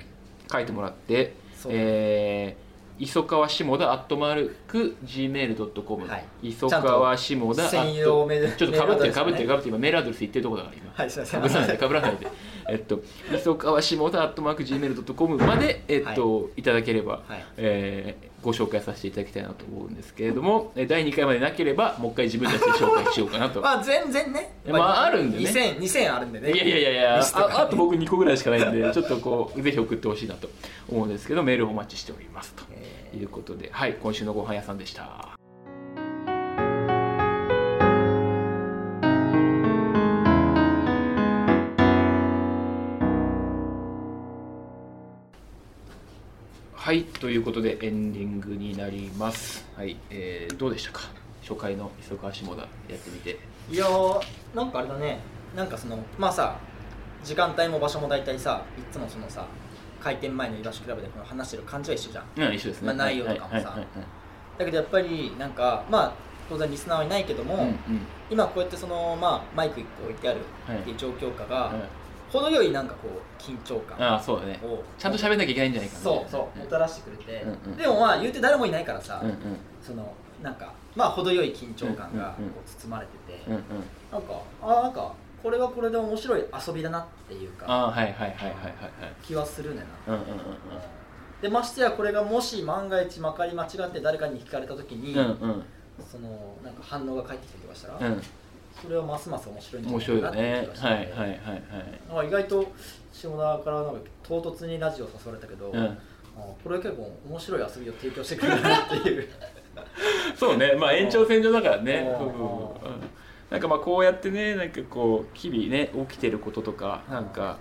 [0.51, 1.33] 書いてもらって
[1.67, 2.64] えー
[2.97, 6.25] 磯川下田アットマーク Gmail.com、はい。
[6.43, 8.51] 磯川下田専用メール。
[8.55, 9.75] ちょっとかぶってるかぶってるかぶってる。
[9.75, 10.93] 今メールアドレス言ってるところだから今。
[10.93, 11.41] はいすいません。
[11.41, 12.27] かぶらないでかぶらないで。
[12.69, 13.01] えっと
[13.33, 17.45] 磯川下田アットマーク Gmail.com までえっと、い、ただければ、はい。
[17.57, 23.59] えーご紹介させていただきたいなと思うんですけれどもえー第2回までなければもう一回自分たちで紹介しようかなと。
[23.59, 24.53] ま あ全然ね。
[24.67, 25.45] まああるんでね。
[25.45, 26.51] 2000 2000あるんでね。
[26.51, 30.47] いやいやいやいやああと僕2個ぐらいしかないんでちょっとこうぜひ送ってほしいなと
[30.87, 33.69] 思うんですけどメールお待ちしておりますとえいうことで。
[33.71, 35.34] はい今週のご飯屋さんでした
[46.85, 49.65] はいということでエンディングになります。
[49.75, 51.01] はい、えーどうでしたか？
[51.41, 52.67] 初回の磯川下田やっ
[52.99, 53.39] てみて。
[53.71, 54.21] ーいやー
[54.53, 55.17] なんかあれだね。
[55.55, 56.59] なんかそのまあさ
[57.23, 59.47] 時間帯も場所も大体さいつもそのさ
[59.99, 62.25] 開店前のイワシクラブでこの話してる感じは一緒じゃん。
[62.49, 62.85] うん一緒ですね。
[62.85, 63.55] まあ内容とかもさ。
[63.55, 63.87] はいはいはい
[64.59, 66.13] だけどやっぱりなんかまあ
[66.47, 67.77] 当然リスナーはいないけども、はいうんうん。
[68.29, 72.04] 今こうやってその、まあ、マイク1個置いてあるっていう状況下が、はい
[72.39, 74.59] 程よいなんかこう緊張感ああそうだね。
[74.63, 74.83] を。
[74.97, 76.03] ちゃんと喋んなきゃいけないんじゃないかな。
[76.03, 77.77] そうそうもたらしてくれて、うんうん。
[77.77, 79.37] でもまあ言うて誰もいないからさ、うんうん。
[79.81, 82.53] そのなんかまあ程よい緊張感がうんうんうん。
[82.53, 83.61] こう包まれてて、うんうん。
[84.11, 88.53] なんかあなんかこれはこれで面白い遊びだなっていうかああはいはいはいはいはいはい。
[89.23, 90.37] 気はするねな、うんうんうん。
[91.41, 95.63] でましてやこれがもし万が一まかり間違って誰かに聞かれた時に、うんうん。
[96.11, 98.21] そのなんか反応が返ってきたりとかしたら、うん
[98.81, 100.87] それはますます面白いんじゃ面ないかな白いよっていう気がして。
[100.87, 100.89] ね。
[100.89, 102.27] はいはいはいはい。
[102.27, 102.71] 意外と
[103.13, 105.83] 下田からなんか唐突にラジオ誘われたけど、うん。
[105.83, 105.97] あ
[106.63, 109.29] これは結構面白い遊びを提供してくれるなっていう。
[110.35, 110.75] そうね。
[110.75, 112.29] まあ延長線上だからねうん。
[113.49, 117.57] なんかまあこうやってねなんかこう日々ね起きてることとかなんか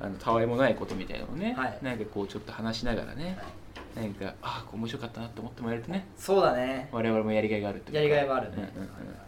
[0.00, 1.78] あのたわいもないことみたいなのをね、はい。
[1.82, 3.38] なんかこうちょっと話しながらね、
[3.94, 6.06] なんかああこう面白かったなと思ってもらえるとね。
[6.16, 6.88] そうだね。
[6.90, 7.92] 我々もやりがいがあると。
[7.92, 9.25] いやりがいはあるね、うんうんうん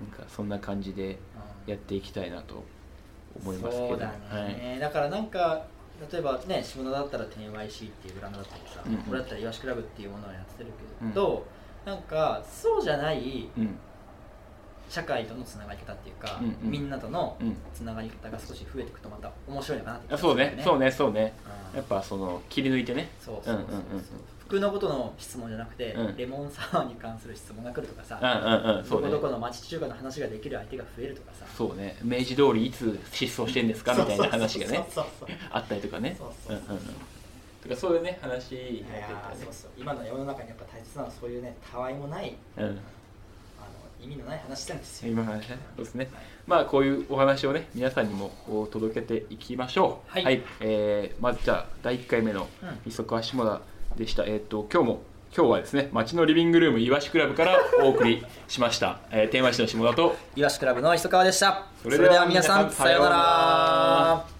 [0.00, 1.18] なんかそんな感じで
[1.66, 2.64] やっていきたいなと
[3.42, 3.88] 思いますけど。
[3.88, 5.64] そうだね、だからなんか
[6.12, 9.02] 例えばね下田だったら 10YC っていうブランドだったりさ、うんうん。
[9.10, 10.70] 俺だったらイワシクラブっていうものをやってる
[11.00, 11.44] けど、
[11.84, 13.48] なんかそうじゃない
[14.88, 16.70] 社会とのつながり方っていうか、うんうん。
[16.70, 17.56] みんなとのうん。
[17.74, 20.62] つながり方が少し増えていくとまた面白いのかなって気がするあそうね。
[20.64, 20.84] そうね。
[20.86, 21.34] ねそうね。
[21.72, 21.76] うん。
[21.76, 23.10] やっぱその切り抜いてね。
[23.20, 24.04] そうそうそうそう、うんうんうん
[24.48, 26.16] 服のことの質問じゃなくて、うん。
[26.16, 29.08] レモンサワーに関する質問が来るとかさ、うんうんうんそうね。
[29.10, 31.44] どこどこの町中華の話ができる相手が増えるとかさ。
[31.56, 31.96] そうね。
[32.02, 33.94] 明治通りいつ失踪してんですか？
[33.94, 35.04] みたいな話がねそうそう。
[35.20, 36.16] そうあったりとかね。
[36.18, 36.78] そうそうそうう。
[36.78, 36.94] んうんうん。
[37.62, 39.34] とかそういうね話にいやなってったね。
[39.40, 39.70] ーそうそう。
[39.76, 42.64] 今の世の中にやっぱ大切なのはそういうねたわいもないうん。
[42.64, 42.74] あの
[44.00, 45.12] 意味のない話なんですよ。
[45.12, 45.48] 今の話？
[45.50, 46.08] ねそうですね。
[46.46, 50.10] まあこういうお話をね皆さんにもこう届けていきましょう。
[50.10, 50.42] はい。
[50.60, 53.60] えーまずじゃあ第1回目のうん「磯川下田」
[53.96, 55.02] でした、えっ、と今日も
[55.36, 61.66] 今日はですね町のリビングルームいわしクラブからお送りしました、 えー、天和市の下田とイワシクラブの磯川でした。
[61.82, 64.37] それでは皆さん皆さようなら